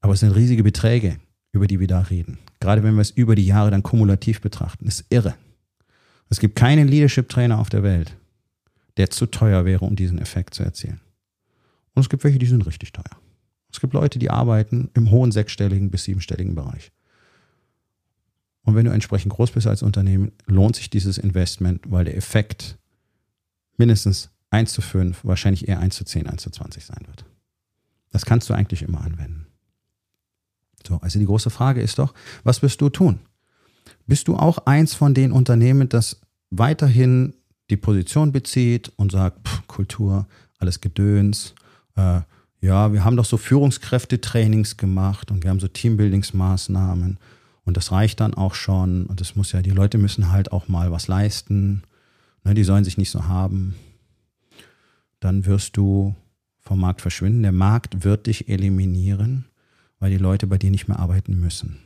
[0.00, 1.18] Aber es sind riesige Beträge,
[1.52, 2.38] über die wir da reden.
[2.60, 5.34] Gerade wenn wir es über die Jahre dann kumulativ betrachten, ist irre.
[6.28, 8.16] Es gibt keinen Leadership-Trainer auf der Welt,
[8.96, 11.00] der zu teuer wäre, um diesen Effekt zu erzielen.
[11.94, 13.18] Und es gibt welche, die sind richtig teuer.
[13.70, 16.92] Es gibt Leute, die arbeiten im hohen sechsstelligen bis siebenstelligen Bereich.
[18.64, 22.78] Und wenn du entsprechend groß bist als Unternehmen, lohnt sich dieses Investment, weil der Effekt
[23.82, 27.24] mindestens 1 zu 5, wahrscheinlich eher 1 zu 10, 1 zu 20 sein wird.
[28.12, 29.46] Das kannst du eigentlich immer anwenden.
[30.86, 32.14] So, also die große Frage ist doch,
[32.44, 33.18] was wirst du tun?
[34.06, 37.34] Bist du auch eins von den Unternehmen, das weiterhin
[37.70, 41.54] die Position bezieht und sagt, pff, Kultur, alles Gedöns,
[41.96, 42.20] äh,
[42.60, 47.18] ja, wir haben doch so Führungskräftetrainings gemacht und wir haben so Teambuildingsmaßnahmen
[47.64, 50.68] und das reicht dann auch schon und es muss ja, die Leute müssen halt auch
[50.68, 51.82] mal was leisten
[52.44, 53.74] ne, die sollen sich nicht so haben,
[55.20, 56.14] dann wirst du
[56.60, 57.42] vom Markt verschwinden.
[57.42, 59.46] Der Markt wird dich eliminieren,
[59.98, 61.78] weil die Leute bei dir nicht mehr arbeiten müssen.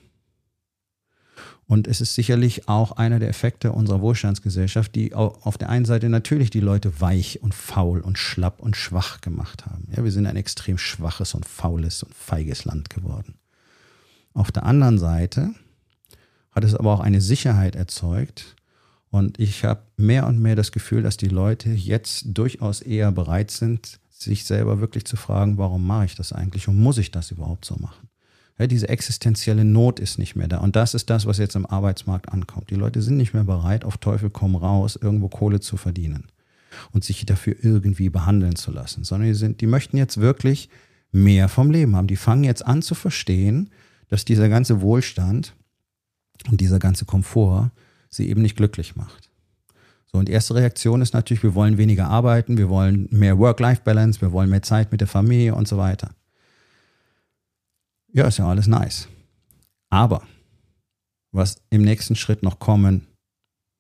[1.67, 6.09] Und es ist sicherlich auch einer der Effekte unserer Wohlstandsgesellschaft, die auf der einen Seite
[6.09, 9.89] natürlich die Leute weich und faul und schlapp und schwach gemacht haben.
[9.95, 13.35] Ja, wir sind ein extrem schwaches und faules und feiges Land geworden.
[14.33, 15.51] Auf der anderen Seite
[16.53, 18.56] hat es aber auch eine Sicherheit erzeugt.
[19.17, 23.51] Und ich habe mehr und mehr das Gefühl, dass die Leute jetzt durchaus eher bereit
[23.51, 27.31] sind, sich selber wirklich zu fragen, warum mache ich das eigentlich und muss ich das
[27.31, 28.11] überhaupt so machen?
[28.59, 30.59] Ja, diese existenzielle Not ist nicht mehr da.
[30.59, 32.69] Und das ist das, was jetzt im Arbeitsmarkt ankommt.
[32.69, 36.27] Die Leute sind nicht mehr bereit, auf Teufel komm raus, irgendwo Kohle zu verdienen
[36.93, 40.69] und sich dafür irgendwie behandeln zu lassen, sondern die, sind, die möchten jetzt wirklich
[41.11, 42.07] mehr vom Leben haben.
[42.07, 43.71] Die fangen jetzt an zu verstehen,
[44.09, 45.55] dass dieser ganze Wohlstand
[46.51, 47.71] und dieser ganze Komfort
[48.17, 49.31] sie eben nicht glücklich macht.
[50.07, 54.21] So, und die erste Reaktion ist natürlich, wir wollen weniger arbeiten, wir wollen mehr Work-Life-Balance,
[54.21, 56.11] wir wollen mehr Zeit mit der Familie und so weiter.
[58.13, 59.09] Ja, ist ja alles nice.
[59.91, 60.23] Aber
[61.33, 63.07] was im nächsten Schritt noch kommen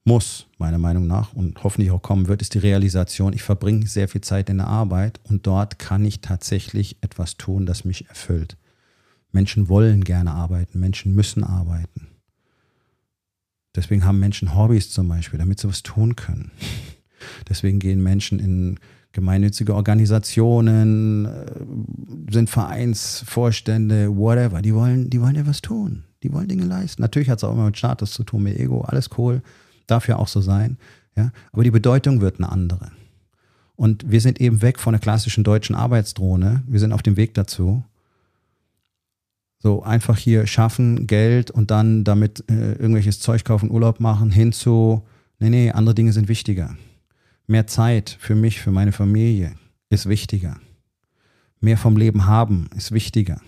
[0.04, 4.08] muss, meiner Meinung nach, und hoffentlich auch kommen wird, ist die Realisation, ich verbringe sehr
[4.08, 8.56] viel Zeit in der Arbeit und dort kann ich tatsächlich etwas tun, das mich erfüllt.
[9.32, 12.08] Menschen wollen gerne arbeiten, Menschen müssen arbeiten.
[13.76, 16.50] Deswegen haben Menschen Hobbys zum Beispiel, damit sie was tun können.
[17.48, 18.78] Deswegen gehen Menschen in
[19.12, 24.60] gemeinnützige Organisationen, äh, sind Vereinsvorstände, whatever.
[24.60, 26.04] Die wollen, die wollen ja was tun.
[26.22, 27.02] Die wollen Dinge leisten.
[27.02, 29.42] Natürlich hat es auch immer mit Status zu tun, mit Ego, alles cool.
[29.86, 30.76] Darf ja auch so sein.
[31.16, 31.32] Ja?
[31.52, 32.90] Aber die Bedeutung wird eine andere.
[33.74, 36.62] Und wir sind eben weg von der klassischen deutschen Arbeitsdrohne.
[36.66, 37.84] Wir sind auf dem Weg dazu.
[39.66, 45.02] So einfach hier schaffen, Geld und dann damit äh, irgendwelches Zeug kaufen, Urlaub machen, hinzu,
[45.40, 46.76] nee, nee, andere Dinge sind wichtiger.
[47.48, 49.56] Mehr Zeit für mich, für meine Familie
[49.88, 50.60] ist wichtiger.
[51.58, 53.40] Mehr vom Leben haben ist wichtiger.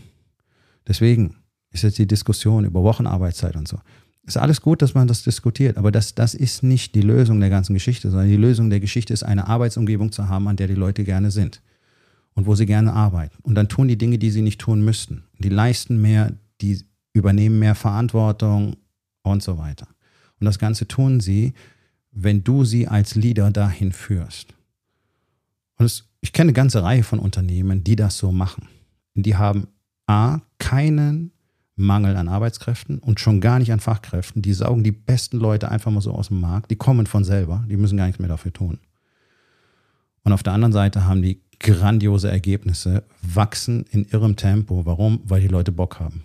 [0.88, 1.36] Deswegen
[1.70, 3.78] ist jetzt die Diskussion über Wochenarbeitszeit und so.
[4.24, 7.50] Ist alles gut, dass man das diskutiert, aber das, das ist nicht die Lösung der
[7.50, 10.74] ganzen Geschichte, sondern die Lösung der Geschichte ist, eine Arbeitsumgebung zu haben, an der die
[10.74, 11.62] Leute gerne sind
[12.38, 13.36] und wo sie gerne arbeiten.
[13.42, 15.24] Und dann tun die Dinge, die sie nicht tun müssten.
[15.40, 18.76] Die leisten mehr, die übernehmen mehr Verantwortung
[19.22, 19.88] und so weiter.
[20.38, 21.52] Und das Ganze tun sie,
[22.12, 24.54] wenn du sie als Leader dahin führst.
[25.78, 28.68] Und es, ich kenne eine ganze Reihe von Unternehmen, die das so machen.
[29.16, 29.66] Die haben
[30.06, 31.32] A, keinen
[31.74, 34.42] Mangel an Arbeitskräften und schon gar nicht an Fachkräften.
[34.42, 36.70] Die saugen die besten Leute einfach mal so aus dem Markt.
[36.70, 37.64] Die kommen von selber.
[37.68, 38.78] Die müssen gar nichts mehr dafür tun.
[40.22, 44.86] Und auf der anderen Seite haben die grandiose Ergebnisse, wachsen in irrem Tempo.
[44.86, 45.20] Warum?
[45.24, 46.24] Weil die Leute Bock haben.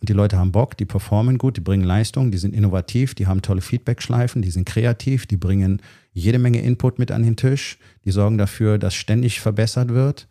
[0.00, 3.26] Und die Leute haben Bock, die performen gut, die bringen Leistung, die sind innovativ, die
[3.26, 5.82] haben tolle Feedback-Schleifen, die sind kreativ, die bringen
[6.14, 10.26] jede Menge Input mit an den Tisch, die sorgen dafür, dass ständig verbessert wird.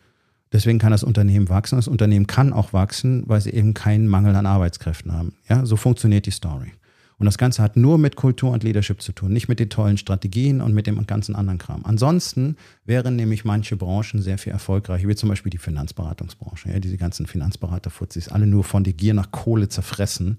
[0.51, 1.75] Deswegen kann das Unternehmen wachsen.
[1.75, 5.33] Das Unternehmen kann auch wachsen, weil sie eben keinen Mangel an Arbeitskräften haben.
[5.47, 6.71] Ja, so funktioniert die Story.
[7.19, 9.97] Und das Ganze hat nur mit Kultur und Leadership zu tun, nicht mit den tollen
[9.97, 11.83] Strategien und mit dem ganzen anderen Kram.
[11.83, 12.55] Ansonsten
[12.85, 16.69] wären nämlich manche Branchen sehr viel erfolgreicher, wie zum Beispiel die Finanzberatungsbranche.
[16.71, 20.37] Ja, diese ganzen Finanzberaterfuzis, alle nur von der Gier nach Kohle zerfressen.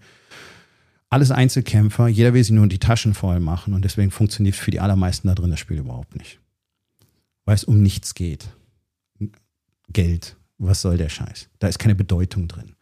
[1.11, 4.81] Alles Einzelkämpfer, jeder will sich nur die Taschen voll machen und deswegen funktioniert für die
[4.81, 6.41] allermeisten da drin das Spiel überhaupt nicht.
[7.45, 8.49] Weil es um nichts geht.
[9.93, 11.51] Geld, was soll der Scheiß?
[11.59, 12.75] Da ist keine Bedeutung drin.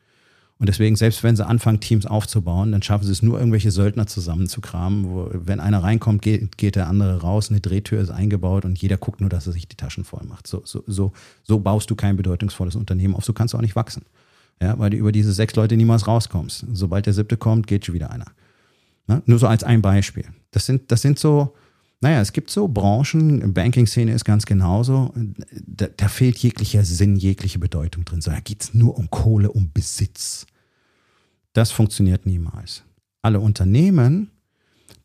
[0.61, 4.09] Und deswegen, selbst wenn sie anfangen, Teams aufzubauen, dann schaffen sie es nur, irgendwelche Söldner
[4.09, 8.77] zusammenzukramen, wo, wenn einer reinkommt, geht, geht der andere raus, eine Drehtür ist eingebaut und
[8.81, 10.49] jeder guckt nur, dass er sich die Taschen voll macht.
[10.49, 11.13] So, so, so,
[11.45, 14.03] so baust du kein bedeutungsvolles Unternehmen auf, so kannst du auch nicht wachsen.
[14.61, 16.67] Ja, weil du über diese sechs Leute niemals rauskommst.
[16.73, 18.27] Sobald der siebte kommt, geht schon wieder einer.
[19.07, 20.25] Na, nur so als ein Beispiel.
[20.51, 21.55] Das sind, das sind so,
[22.01, 25.13] naja, es gibt so Branchen, Banking-Szene ist ganz genauso,
[25.67, 28.21] da, da, fehlt jeglicher Sinn, jegliche Bedeutung drin.
[28.21, 30.47] Da geht es nur um Kohle, um Besitz.
[31.55, 32.85] Das funktioniert niemals.
[33.21, 34.31] Alle Unternehmen,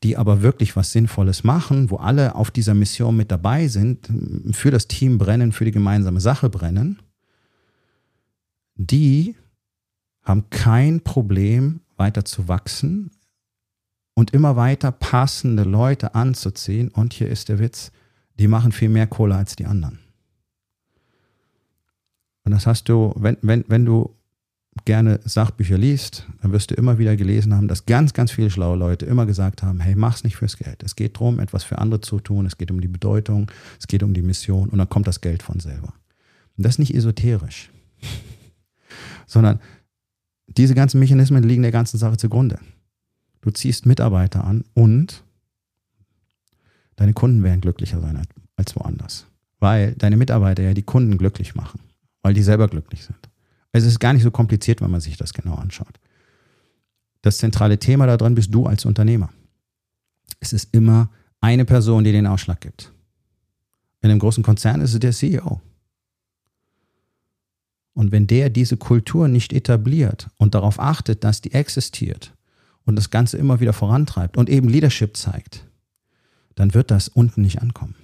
[0.03, 4.08] die aber wirklich was Sinnvolles machen, wo alle auf dieser Mission mit dabei sind,
[4.51, 7.01] für das Team brennen, für die gemeinsame Sache brennen,
[8.75, 9.36] die
[10.21, 13.10] haben kein Problem, weiter zu wachsen
[14.13, 16.89] und immer weiter passende Leute anzuziehen.
[16.89, 17.91] Und hier ist der Witz,
[18.39, 19.99] die machen viel mehr Kohle als die anderen.
[22.45, 24.15] Und das hast du, wenn, wenn, wenn du
[24.86, 28.78] gerne Sachbücher liest, dann wirst du immer wieder gelesen haben, dass ganz, ganz viele schlaue
[28.78, 30.84] Leute immer gesagt haben, hey, mach's nicht fürs Geld.
[30.84, 34.04] Es geht darum, etwas für andere zu tun, es geht um die Bedeutung, es geht
[34.04, 35.93] um die Mission und dann kommt das Geld von selber.
[36.58, 37.71] Und das ist nicht esoterisch,
[39.28, 39.60] sondern
[40.47, 42.60] diese ganzen Mechanismen liegen der ganzen Sache zugrunde.
[43.43, 45.21] Du ziehst Mitarbeiter an und
[46.95, 48.25] deine Kunden werden glücklicher sein
[48.56, 49.25] als woanders,
[49.60, 51.82] weil deine Mitarbeiter ja die Kunden glücklich machen,
[52.21, 53.19] weil die selber glücklich sind.
[53.73, 55.99] Es ist gar nicht so kompliziert, wenn man sich das genau anschaut.
[57.21, 59.29] Das zentrale Thema da drin bist du als Unternehmer.
[60.39, 61.10] Es ist immer
[61.41, 62.93] eine Person, die den Ausschlag gibt.
[64.01, 65.60] In einem großen Konzern ist es der CEO.
[67.93, 72.34] Und wenn der diese Kultur nicht etabliert und darauf achtet, dass die existiert
[72.86, 75.65] und das Ganze immer wieder vorantreibt und eben Leadership zeigt,
[76.56, 77.96] dann wird das unten nicht ankommen.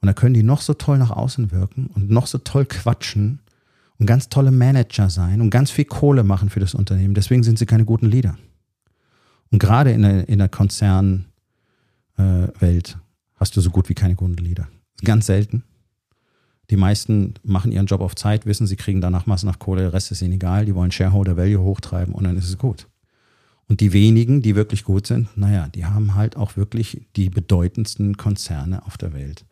[0.00, 3.40] Und da können die noch so toll nach außen wirken und noch so toll quatschen
[3.98, 7.14] und ganz tolle Manager sein und ganz viel Kohle machen für das Unternehmen.
[7.14, 8.36] Deswegen sind sie keine guten Leader.
[9.52, 11.26] Und gerade in der, in der Konzernwelt
[12.18, 12.82] äh,
[13.36, 14.66] hast du so gut wie keine guten Leader.
[15.04, 15.62] Ganz selten.
[16.72, 19.92] Die meisten machen ihren Job auf Zeit, wissen, sie kriegen danach Massen nach Kohle, der
[19.92, 22.88] Rest ist ihnen egal, die wollen Shareholder Value hochtreiben und dann ist es gut.
[23.68, 28.16] Und die wenigen, die wirklich gut sind, naja, die haben halt auch wirklich die bedeutendsten
[28.16, 29.44] Konzerne auf der Welt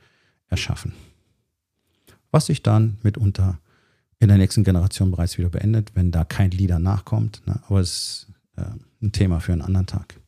[0.48, 0.94] erschaffen.
[2.30, 3.58] Was sich dann mitunter
[4.18, 7.42] in der nächsten Generation bereits wieder beendet, wenn da kein Leader nachkommt.
[7.44, 7.60] Ne?
[7.68, 8.64] Aber es ist äh,
[9.02, 10.19] ein Thema für einen anderen Tag.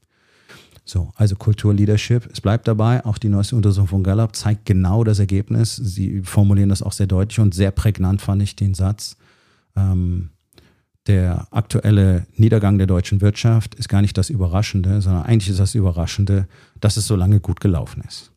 [0.85, 2.29] So, also Kulturleadership.
[2.33, 5.77] Es bleibt dabei, auch die neueste Untersuchung von Gallup zeigt genau das Ergebnis.
[5.77, 9.16] Sie formulieren das auch sehr deutlich und sehr prägnant fand ich den Satz.
[9.77, 10.31] Ähm,
[11.07, 15.75] der aktuelle Niedergang der deutschen Wirtschaft ist gar nicht das Überraschende, sondern eigentlich ist das
[15.75, 16.47] Überraschende,
[16.81, 18.33] dass es so lange gut gelaufen ist.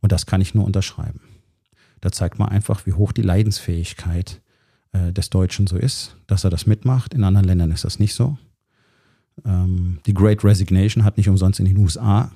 [0.00, 1.20] Und das kann ich nur unterschreiben.
[2.00, 4.40] Da zeigt man einfach, wie hoch die Leidensfähigkeit
[4.92, 7.14] äh, des Deutschen so ist, dass er das mitmacht.
[7.14, 8.38] In anderen Ländern ist das nicht so.
[9.44, 12.30] Ähm, die Great Resignation hat nicht umsonst in den USA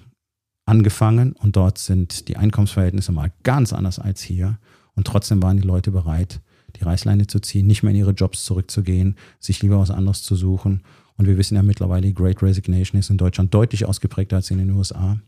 [0.67, 4.59] angefangen und dort sind die Einkommensverhältnisse mal ganz anders als hier.
[4.95, 6.40] Und trotzdem waren die Leute bereit,
[6.77, 10.37] die Reißleine zu ziehen, nicht mehr in ihre Jobs zurückzugehen, sich lieber was anderes zu
[10.37, 10.83] suchen.
[11.17, 14.59] Und wir wissen ja mittlerweile, die Great Resignation ist in Deutschland deutlich ausgeprägter als in
[14.59, 15.19] den USA.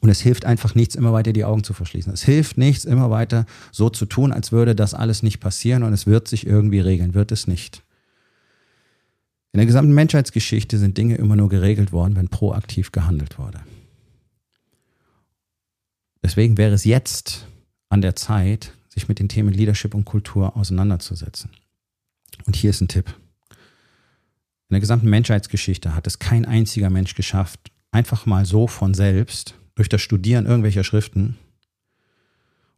[0.00, 2.12] Und es hilft einfach nichts, immer weiter die Augen zu verschließen.
[2.12, 5.92] Es hilft nichts, immer weiter so zu tun, als würde das alles nicht passieren und
[5.92, 7.14] es wird sich irgendwie regeln.
[7.14, 7.82] Wird es nicht.
[9.52, 13.60] In der gesamten Menschheitsgeschichte sind Dinge immer nur geregelt worden, wenn proaktiv gehandelt wurde.
[16.22, 17.46] Deswegen wäre es jetzt
[17.88, 21.50] an der Zeit, sich mit den Themen Leadership und Kultur auseinanderzusetzen.
[22.46, 23.14] Und hier ist ein Tipp.
[24.68, 29.54] In der gesamten Menschheitsgeschichte hat es kein einziger Mensch geschafft, einfach mal so von selbst
[29.74, 31.38] durch das Studieren irgendwelcher Schriften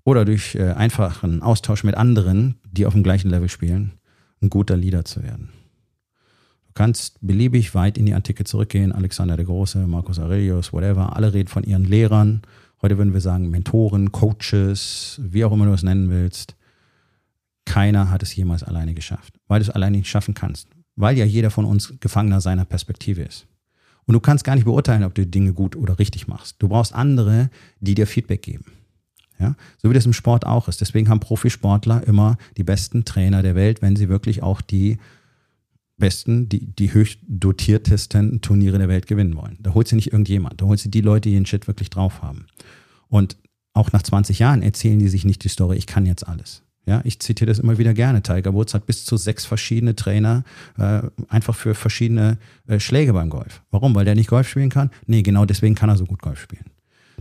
[0.04, 3.92] oder durch äh, einfachen Austausch mit anderen, die auf dem gleichen Level spielen,
[4.40, 5.48] ein guter Leader zu werden.
[6.80, 11.48] Kannst beliebig weit in die Antike zurückgehen, Alexander der Große, Marcus Aurelius, whatever, alle reden
[11.48, 12.40] von ihren Lehrern.
[12.80, 16.56] Heute würden wir sagen Mentoren, Coaches, wie auch immer du es nennen willst.
[17.66, 21.26] Keiner hat es jemals alleine geschafft, weil du es alleine nicht schaffen kannst, weil ja
[21.26, 23.46] jeder von uns Gefangener seiner Perspektive ist.
[24.06, 26.56] Und du kannst gar nicht beurteilen, ob du Dinge gut oder richtig machst.
[26.60, 28.64] Du brauchst andere, die dir Feedback geben.
[29.38, 30.80] Ja, so wie das im Sport auch ist.
[30.80, 34.96] Deswegen haben Profisportler immer die besten Trainer der Welt, wenn sie wirklich auch die
[36.00, 39.58] besten, die, die höchst dotiertesten Turniere der Welt gewinnen wollen.
[39.60, 40.60] Da holt sie nicht irgendjemand.
[40.60, 42.46] Da holt sie die Leute, die den Shit wirklich drauf haben.
[43.08, 43.36] Und
[43.72, 46.62] auch nach 20 Jahren erzählen die sich nicht die Story, ich kann jetzt alles.
[46.86, 48.22] Ja, ich zitiere das immer wieder gerne.
[48.22, 50.44] Tiger Woods hat bis zu sechs verschiedene Trainer
[50.78, 53.62] äh, einfach für verschiedene äh, Schläge beim Golf.
[53.70, 53.94] Warum?
[53.94, 54.90] Weil der nicht Golf spielen kann?
[55.06, 56.64] Nee, genau deswegen kann er so gut Golf spielen.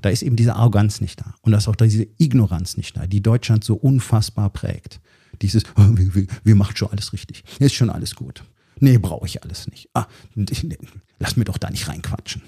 [0.02, 1.36] Da ist eben diese Arroganz nicht da.
[1.42, 5.02] Und da ist auch diese Ignoranz nicht da, die Deutschland so unfassbar prägt.
[5.42, 7.44] Dieses, oh, wir, wir, wir machen schon alles richtig.
[7.60, 8.44] Ist schon alles gut.
[8.80, 9.90] Nee, brauche ich alles nicht.
[9.94, 10.08] Ah,
[11.20, 12.42] lass mir doch da nicht reinquatschen.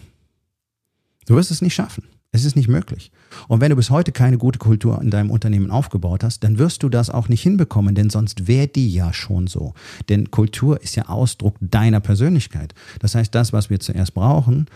[1.25, 2.03] Du wirst es nicht schaffen.
[2.33, 3.11] Es ist nicht möglich.
[3.49, 6.81] Und wenn du bis heute keine gute Kultur in deinem Unternehmen aufgebaut hast, dann wirst
[6.81, 9.73] du das auch nicht hinbekommen, denn sonst wäre die ja schon so.
[10.07, 12.73] Denn Kultur ist ja Ausdruck deiner Persönlichkeit.
[12.99, 14.67] Das heißt, das, was wir zuerst brauchen,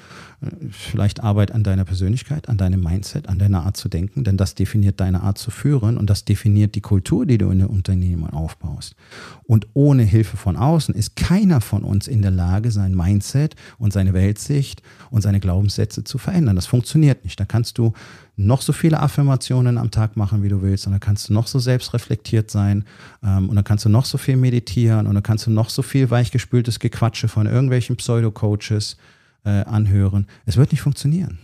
[0.41, 4.35] äh, vielleicht Arbeit an deiner Persönlichkeit, an deinem Mindset, an deiner Art zu denken, denn
[4.35, 7.69] das definiert deine Art zu führen und das definiert die Kultur, die du in dem
[7.69, 8.97] Unternehmen aufbaust.
[9.43, 13.93] Und ohne Hilfe von außen ist keiner von uns in der Lage, sein Mindset und
[13.93, 16.57] seine Weltsicht und seine Glaubenssätze zu verändern.
[16.57, 17.39] Das funktioniert nicht.
[17.39, 17.93] Da kannst du
[18.35, 21.47] noch so viele Affirmationen am Tag machen, wie du willst, und dann kannst du noch
[21.47, 22.83] so selbstreflektiert sein,
[23.23, 25.81] ähm, und dann kannst du noch so viel meditieren, und dann kannst du noch so
[25.81, 28.97] viel weichgespültes Gequatsche von irgendwelchen Pseudo-Coaches
[29.45, 30.27] äh, anhören.
[30.45, 31.39] Es wird nicht funktionieren.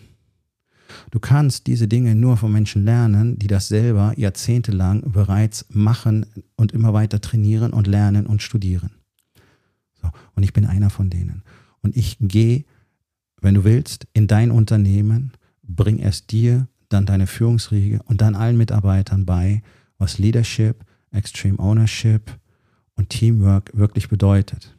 [1.12, 6.74] Du kannst diese Dinge nur von Menschen lernen, die das selber jahrzehntelang bereits machen und
[6.74, 8.92] immer weiter trainieren und lernen und studieren.
[10.02, 11.44] So, und ich bin einer von denen.
[11.82, 12.66] Und ich gehe,
[13.42, 15.32] wenn du willst, in dein Unternehmen,
[15.76, 19.62] bring es dir, dann deine Führungsriege und dann allen Mitarbeitern bei,
[19.98, 22.38] was Leadership, Extreme Ownership
[22.96, 24.76] und Teamwork wirklich bedeutet.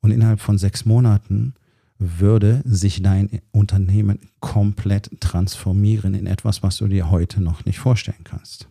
[0.00, 1.54] Und innerhalb von sechs Monaten
[1.98, 8.24] würde sich dein Unternehmen komplett transformieren in etwas, was du dir heute noch nicht vorstellen
[8.24, 8.68] kannst.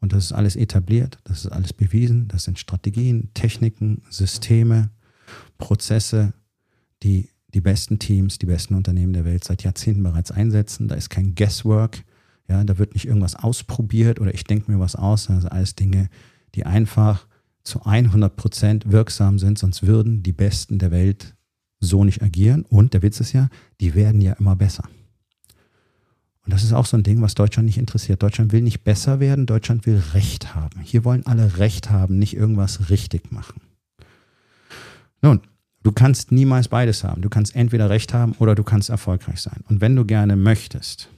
[0.00, 4.90] Und das ist alles etabliert, das ist alles bewiesen, das sind Strategien, Techniken, Systeme,
[5.58, 6.34] Prozesse,
[7.02, 10.88] die die besten Teams, die besten Unternehmen der Welt seit Jahrzehnten bereits einsetzen.
[10.88, 12.04] Da ist kein Guesswork,
[12.48, 16.10] ja, da wird nicht irgendwas ausprobiert oder ich denke mir was aus, sind alles Dinge,
[16.54, 17.26] die einfach
[17.62, 21.34] zu 100 Prozent wirksam sind, sonst würden die Besten der Welt
[21.80, 22.64] so nicht agieren.
[22.64, 23.48] Und der Witz ist ja,
[23.80, 24.84] die werden ja immer besser.
[26.44, 28.22] Und das ist auch so ein Ding, was Deutschland nicht interessiert.
[28.22, 30.80] Deutschland will nicht besser werden, Deutschland will Recht haben.
[30.82, 33.62] Hier wollen alle Recht haben, nicht irgendwas richtig machen.
[35.22, 35.40] Nun,
[35.84, 37.22] du kannst niemals beides haben.
[37.22, 39.62] Du kannst entweder Recht haben oder du kannst erfolgreich sein.
[39.68, 41.08] Und wenn du gerne möchtest,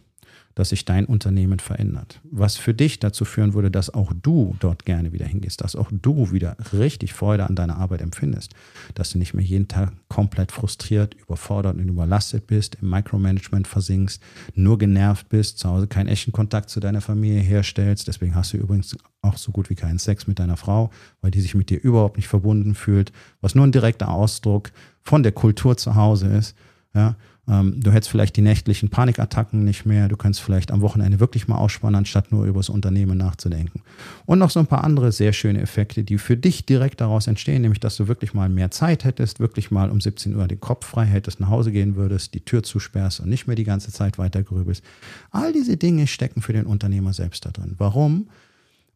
[0.56, 2.20] dass sich dein Unternehmen verändert.
[2.24, 5.92] Was für dich dazu führen würde, dass auch du dort gerne wieder hingehst, dass auch
[5.92, 8.54] du wieder richtig Freude an deiner Arbeit empfindest,
[8.94, 14.22] dass du nicht mehr jeden Tag komplett frustriert, überfordert und überlastet bist, im Micromanagement versinkst,
[14.54, 18.08] nur genervt bist, zu Hause keinen echten Kontakt zu deiner Familie herstellst.
[18.08, 20.90] Deswegen hast du übrigens auch so gut wie keinen Sex mit deiner Frau,
[21.20, 25.22] weil die sich mit dir überhaupt nicht verbunden fühlt, was nur ein direkter Ausdruck von
[25.22, 26.56] der Kultur zu Hause ist.
[26.94, 27.16] Ja,
[27.46, 30.08] du hättest vielleicht die nächtlichen Panikattacken nicht mehr.
[30.08, 33.82] Du kannst vielleicht am Wochenende wirklich mal ausspannen, anstatt nur über das Unternehmen nachzudenken.
[34.24, 37.62] Und noch so ein paar andere sehr schöne Effekte, die für dich direkt daraus entstehen,
[37.62, 40.86] nämlich dass du wirklich mal mehr Zeit hättest, wirklich mal um 17 Uhr den Kopf
[40.86, 44.18] frei hättest, nach Hause gehen würdest, die Tür zusperrst und nicht mehr die ganze Zeit
[44.18, 44.82] weiter grübelst.
[45.30, 47.76] All diese Dinge stecken für den Unternehmer selbst da drin.
[47.78, 48.28] Warum?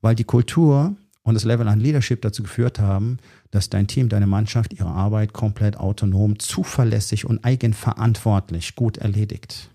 [0.01, 3.19] Weil die Kultur und das Level an Leadership dazu geführt haben,
[3.51, 9.71] dass dein Team, deine Mannschaft ihre Arbeit komplett autonom, zuverlässig und eigenverantwortlich gut erledigt.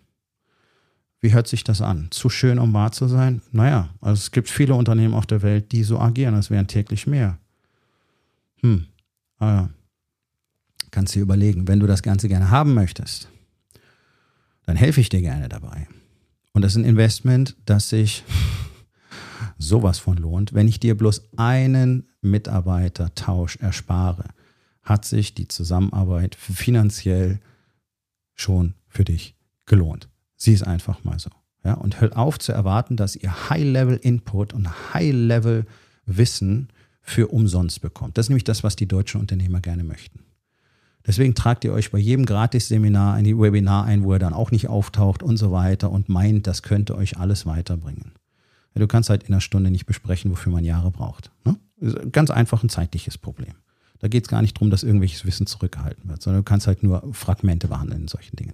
[1.21, 2.07] Wie hört sich das an?
[2.11, 3.41] Zu schön, um wahr zu sein?
[3.51, 7.07] Naja, also es gibt viele Unternehmen auf der Welt, die so agieren, als wären täglich
[7.07, 7.37] mehr.
[8.61, 8.85] Hm,
[9.39, 9.69] ah,
[10.91, 13.29] kannst dir überlegen, wenn du das Ganze gerne haben möchtest,
[14.65, 15.87] dann helfe ich dir gerne dabei.
[16.53, 18.23] Und das ist ein Investment, das sich
[19.57, 20.53] sowas von lohnt.
[20.53, 24.25] Wenn ich dir bloß einen Mitarbeitertausch erspare,
[24.83, 27.39] hat sich die Zusammenarbeit finanziell
[28.33, 29.35] schon für dich
[29.65, 30.09] gelohnt.
[30.35, 31.29] Sieh es einfach mal so.
[31.63, 36.69] Ja, und hört auf zu erwarten, dass ihr High-Level-Input und High-Level-Wissen
[37.01, 38.17] für umsonst bekommt.
[38.17, 40.19] Das ist nämlich das, was die deutschen Unternehmer gerne möchten.
[41.07, 44.51] Deswegen tragt ihr euch bei jedem Gratis-Seminar in die Webinar ein, wo er dann auch
[44.51, 48.11] nicht auftaucht und so weiter und meint, das könnte euch alles weiterbringen.
[48.75, 51.31] Ja, du kannst halt in einer Stunde nicht besprechen, wofür man Jahre braucht.
[51.45, 51.57] Ne?
[52.11, 53.53] Ganz einfach ein zeitliches Problem.
[53.99, 56.83] Da geht es gar nicht darum, dass irgendwelches Wissen zurückgehalten wird, sondern du kannst halt
[56.83, 58.53] nur Fragmente behandeln in solchen Dingen.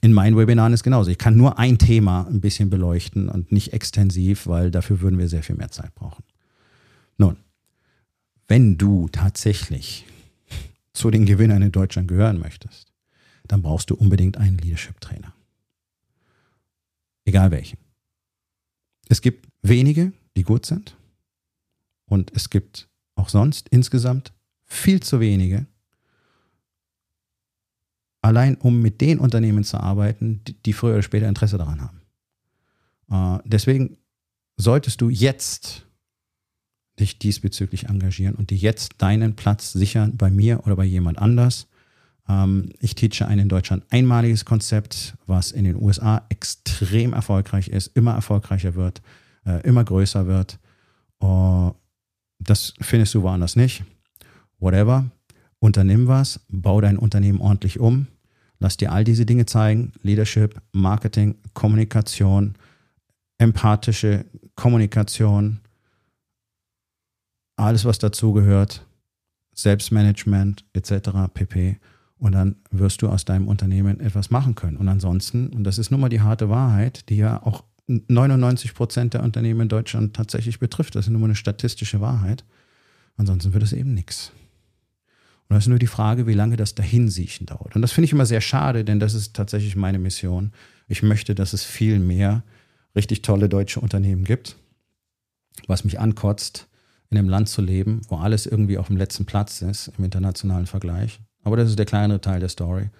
[0.00, 1.10] In meinen Webinaren ist genauso.
[1.10, 5.28] Ich kann nur ein Thema ein bisschen beleuchten und nicht extensiv, weil dafür würden wir
[5.28, 6.24] sehr viel mehr Zeit brauchen.
[7.18, 7.36] Nun,
[8.48, 10.04] wenn du tatsächlich
[10.92, 12.92] zu den Gewinnern in Deutschland gehören möchtest,
[13.46, 15.32] dann brauchst du unbedingt einen Leadership-Trainer.
[17.24, 17.78] Egal welchen.
[19.08, 20.96] Es gibt wenige, die gut sind.
[22.08, 24.32] Und es gibt auch sonst insgesamt
[24.64, 25.66] viel zu wenige.
[28.22, 32.02] Allein um mit den Unternehmen zu arbeiten, die früher oder später Interesse daran haben.
[33.10, 33.96] Äh, deswegen
[34.56, 35.86] solltest du jetzt
[36.98, 41.68] dich diesbezüglich engagieren und dir jetzt deinen Platz sichern bei mir oder bei jemand anders.
[42.28, 47.88] Ähm, ich teache ein in Deutschland einmaliges Konzept, was in den USA extrem erfolgreich ist,
[47.96, 49.02] immer erfolgreicher wird,
[49.44, 50.58] äh, immer größer wird.
[51.22, 51.72] Uh,
[52.38, 53.84] das findest du woanders nicht.
[54.58, 55.10] Whatever.
[55.58, 58.06] Unternimm was, bau dein Unternehmen ordentlich um,
[58.58, 62.54] lass dir all diese Dinge zeigen: Leadership, Marketing, Kommunikation,
[63.38, 65.60] empathische Kommunikation,
[67.56, 68.86] alles, was dazugehört,
[69.54, 71.10] Selbstmanagement etc.
[71.32, 71.78] pp.
[72.18, 74.78] Und dann wirst du aus deinem Unternehmen etwas machen können.
[74.78, 79.14] Und ansonsten, und das ist nun mal die harte Wahrheit, die ja auch 99 Prozent
[79.14, 82.44] der Unternehmen in Deutschland tatsächlich betrifft, das ist nur eine statistische Wahrheit.
[83.16, 84.32] Ansonsten wird es eben nichts.
[85.48, 87.76] Und das ist nur die Frage, wie lange das Dahinsiechen dauert.
[87.76, 90.52] Und das finde ich immer sehr schade, denn das ist tatsächlich meine Mission.
[90.88, 92.42] Ich möchte, dass es viel mehr
[92.96, 94.56] richtig tolle deutsche Unternehmen gibt.
[95.68, 96.68] Was mich ankotzt,
[97.10, 100.66] in einem Land zu leben, wo alles irgendwie auf dem letzten Platz ist im internationalen
[100.66, 101.20] Vergleich.
[101.46, 102.90] Aber das ist der kleinere Teil der Story.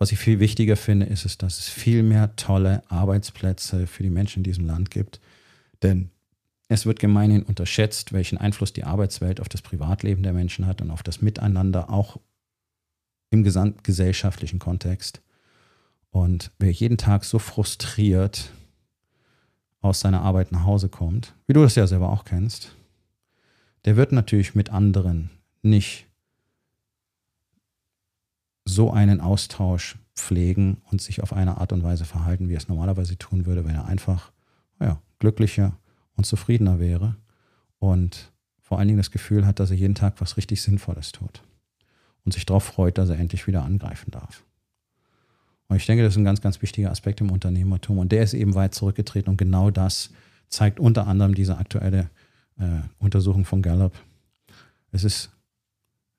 [0.00, 4.10] Was ich viel wichtiger finde, ist es, dass es viel mehr tolle Arbeitsplätze für die
[4.10, 5.20] Menschen in diesem Land gibt.
[5.84, 6.10] Denn
[6.66, 10.90] es wird gemeinhin unterschätzt, welchen Einfluss die Arbeitswelt auf das Privatleben der Menschen hat und
[10.90, 12.18] auf das Miteinander, auch
[13.30, 15.22] im gesamtgesellschaftlichen Kontext.
[16.10, 18.50] Und wer jeden Tag so frustriert
[19.80, 22.74] aus seiner Arbeit nach Hause kommt, wie du das ja selber auch kennst,
[23.84, 25.30] der wird natürlich mit anderen
[25.62, 26.08] nicht
[28.64, 32.68] so einen Austausch pflegen und sich auf eine Art und Weise verhalten, wie er es
[32.68, 34.32] normalerweise tun würde, wenn er einfach
[34.80, 35.78] ja, glücklicher
[36.16, 37.16] und zufriedener wäre
[37.78, 41.42] und vor allen Dingen das Gefühl hat, dass er jeden Tag was richtig Sinnvolles tut
[42.24, 44.44] und sich darauf freut, dass er endlich wieder angreifen darf.
[45.68, 48.34] Und ich denke, das ist ein ganz, ganz wichtiger Aspekt im Unternehmertum und der ist
[48.34, 50.10] eben weit zurückgetreten und genau das
[50.48, 52.10] zeigt unter anderem diese aktuelle
[52.58, 53.94] äh, Untersuchung von Gallup.
[54.90, 55.30] Es ist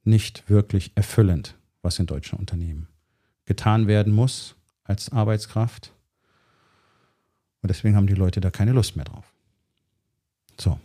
[0.03, 2.87] nicht wirklich erfüllend, was in deutschen Unternehmen
[3.45, 5.93] getan werden muss als Arbeitskraft.
[7.61, 9.31] Und deswegen haben die Leute da keine Lust mehr drauf.
[10.59, 10.79] So,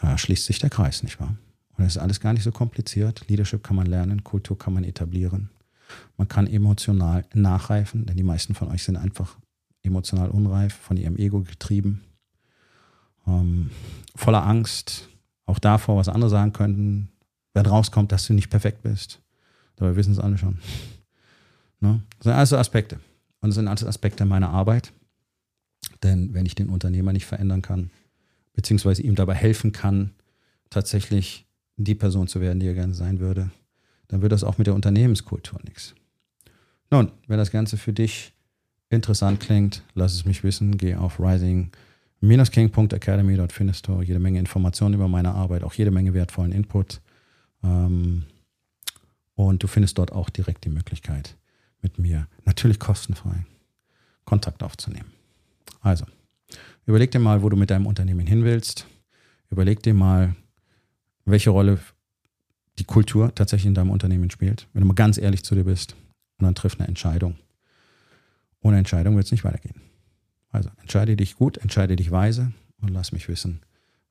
[0.00, 1.36] da schließt sich der Kreis, nicht wahr?
[1.76, 3.26] Und das ist alles gar nicht so kompliziert.
[3.28, 5.50] Leadership kann man lernen, Kultur kann man etablieren.
[6.16, 9.36] Man kann emotional nachreifen, denn die meisten von euch sind einfach
[9.82, 12.02] emotional unreif, von ihrem Ego getrieben,
[13.26, 13.70] ähm,
[14.14, 15.08] voller Angst,
[15.46, 17.10] auch davor, was andere sagen könnten,
[17.52, 19.20] wenn rauskommt, dass du nicht perfekt bist.
[19.76, 20.58] Dabei wissen es alle schon.
[21.80, 22.02] Ne?
[22.18, 22.96] Das sind alles so Aspekte.
[23.40, 24.92] Und das sind alles Aspekte meiner Arbeit.
[26.02, 27.90] Denn wenn ich den Unternehmer nicht verändern kann,
[28.54, 30.12] beziehungsweise ihm dabei helfen kann,
[30.70, 31.46] tatsächlich
[31.76, 33.50] die Person zu werden, die er gerne sein würde,
[34.08, 35.94] dann wird das auch mit der Unternehmenskultur nichts.
[36.90, 38.32] Nun, wenn das Ganze für dich
[38.90, 40.78] interessant klingt, lass es mich wissen.
[40.78, 43.36] Geh auf rising-king.academy.
[43.36, 47.00] Dort findest du jede Menge Informationen über meine Arbeit, auch jede Menge wertvollen Input.
[47.62, 48.24] Ähm,
[49.34, 51.36] und du findest dort auch direkt die Möglichkeit,
[51.82, 53.44] mit mir natürlich kostenfrei
[54.24, 55.12] Kontakt aufzunehmen.
[55.80, 56.06] Also,
[56.86, 58.86] überleg dir mal, wo du mit deinem Unternehmen hin willst.
[59.50, 60.34] Überleg dir mal,
[61.24, 61.78] welche Rolle
[62.78, 64.66] die Kultur tatsächlich in deinem Unternehmen spielt.
[64.72, 65.94] Wenn du mal ganz ehrlich zu dir bist
[66.38, 67.36] und dann triff eine Entscheidung.
[68.60, 69.80] Ohne Entscheidung wird es nicht weitergehen.
[70.50, 73.60] Also entscheide dich gut, entscheide dich weise und lass mich wissen,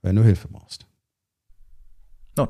[0.01, 0.85] wenn du Hilfe brauchst.
[2.37, 2.49] Nun,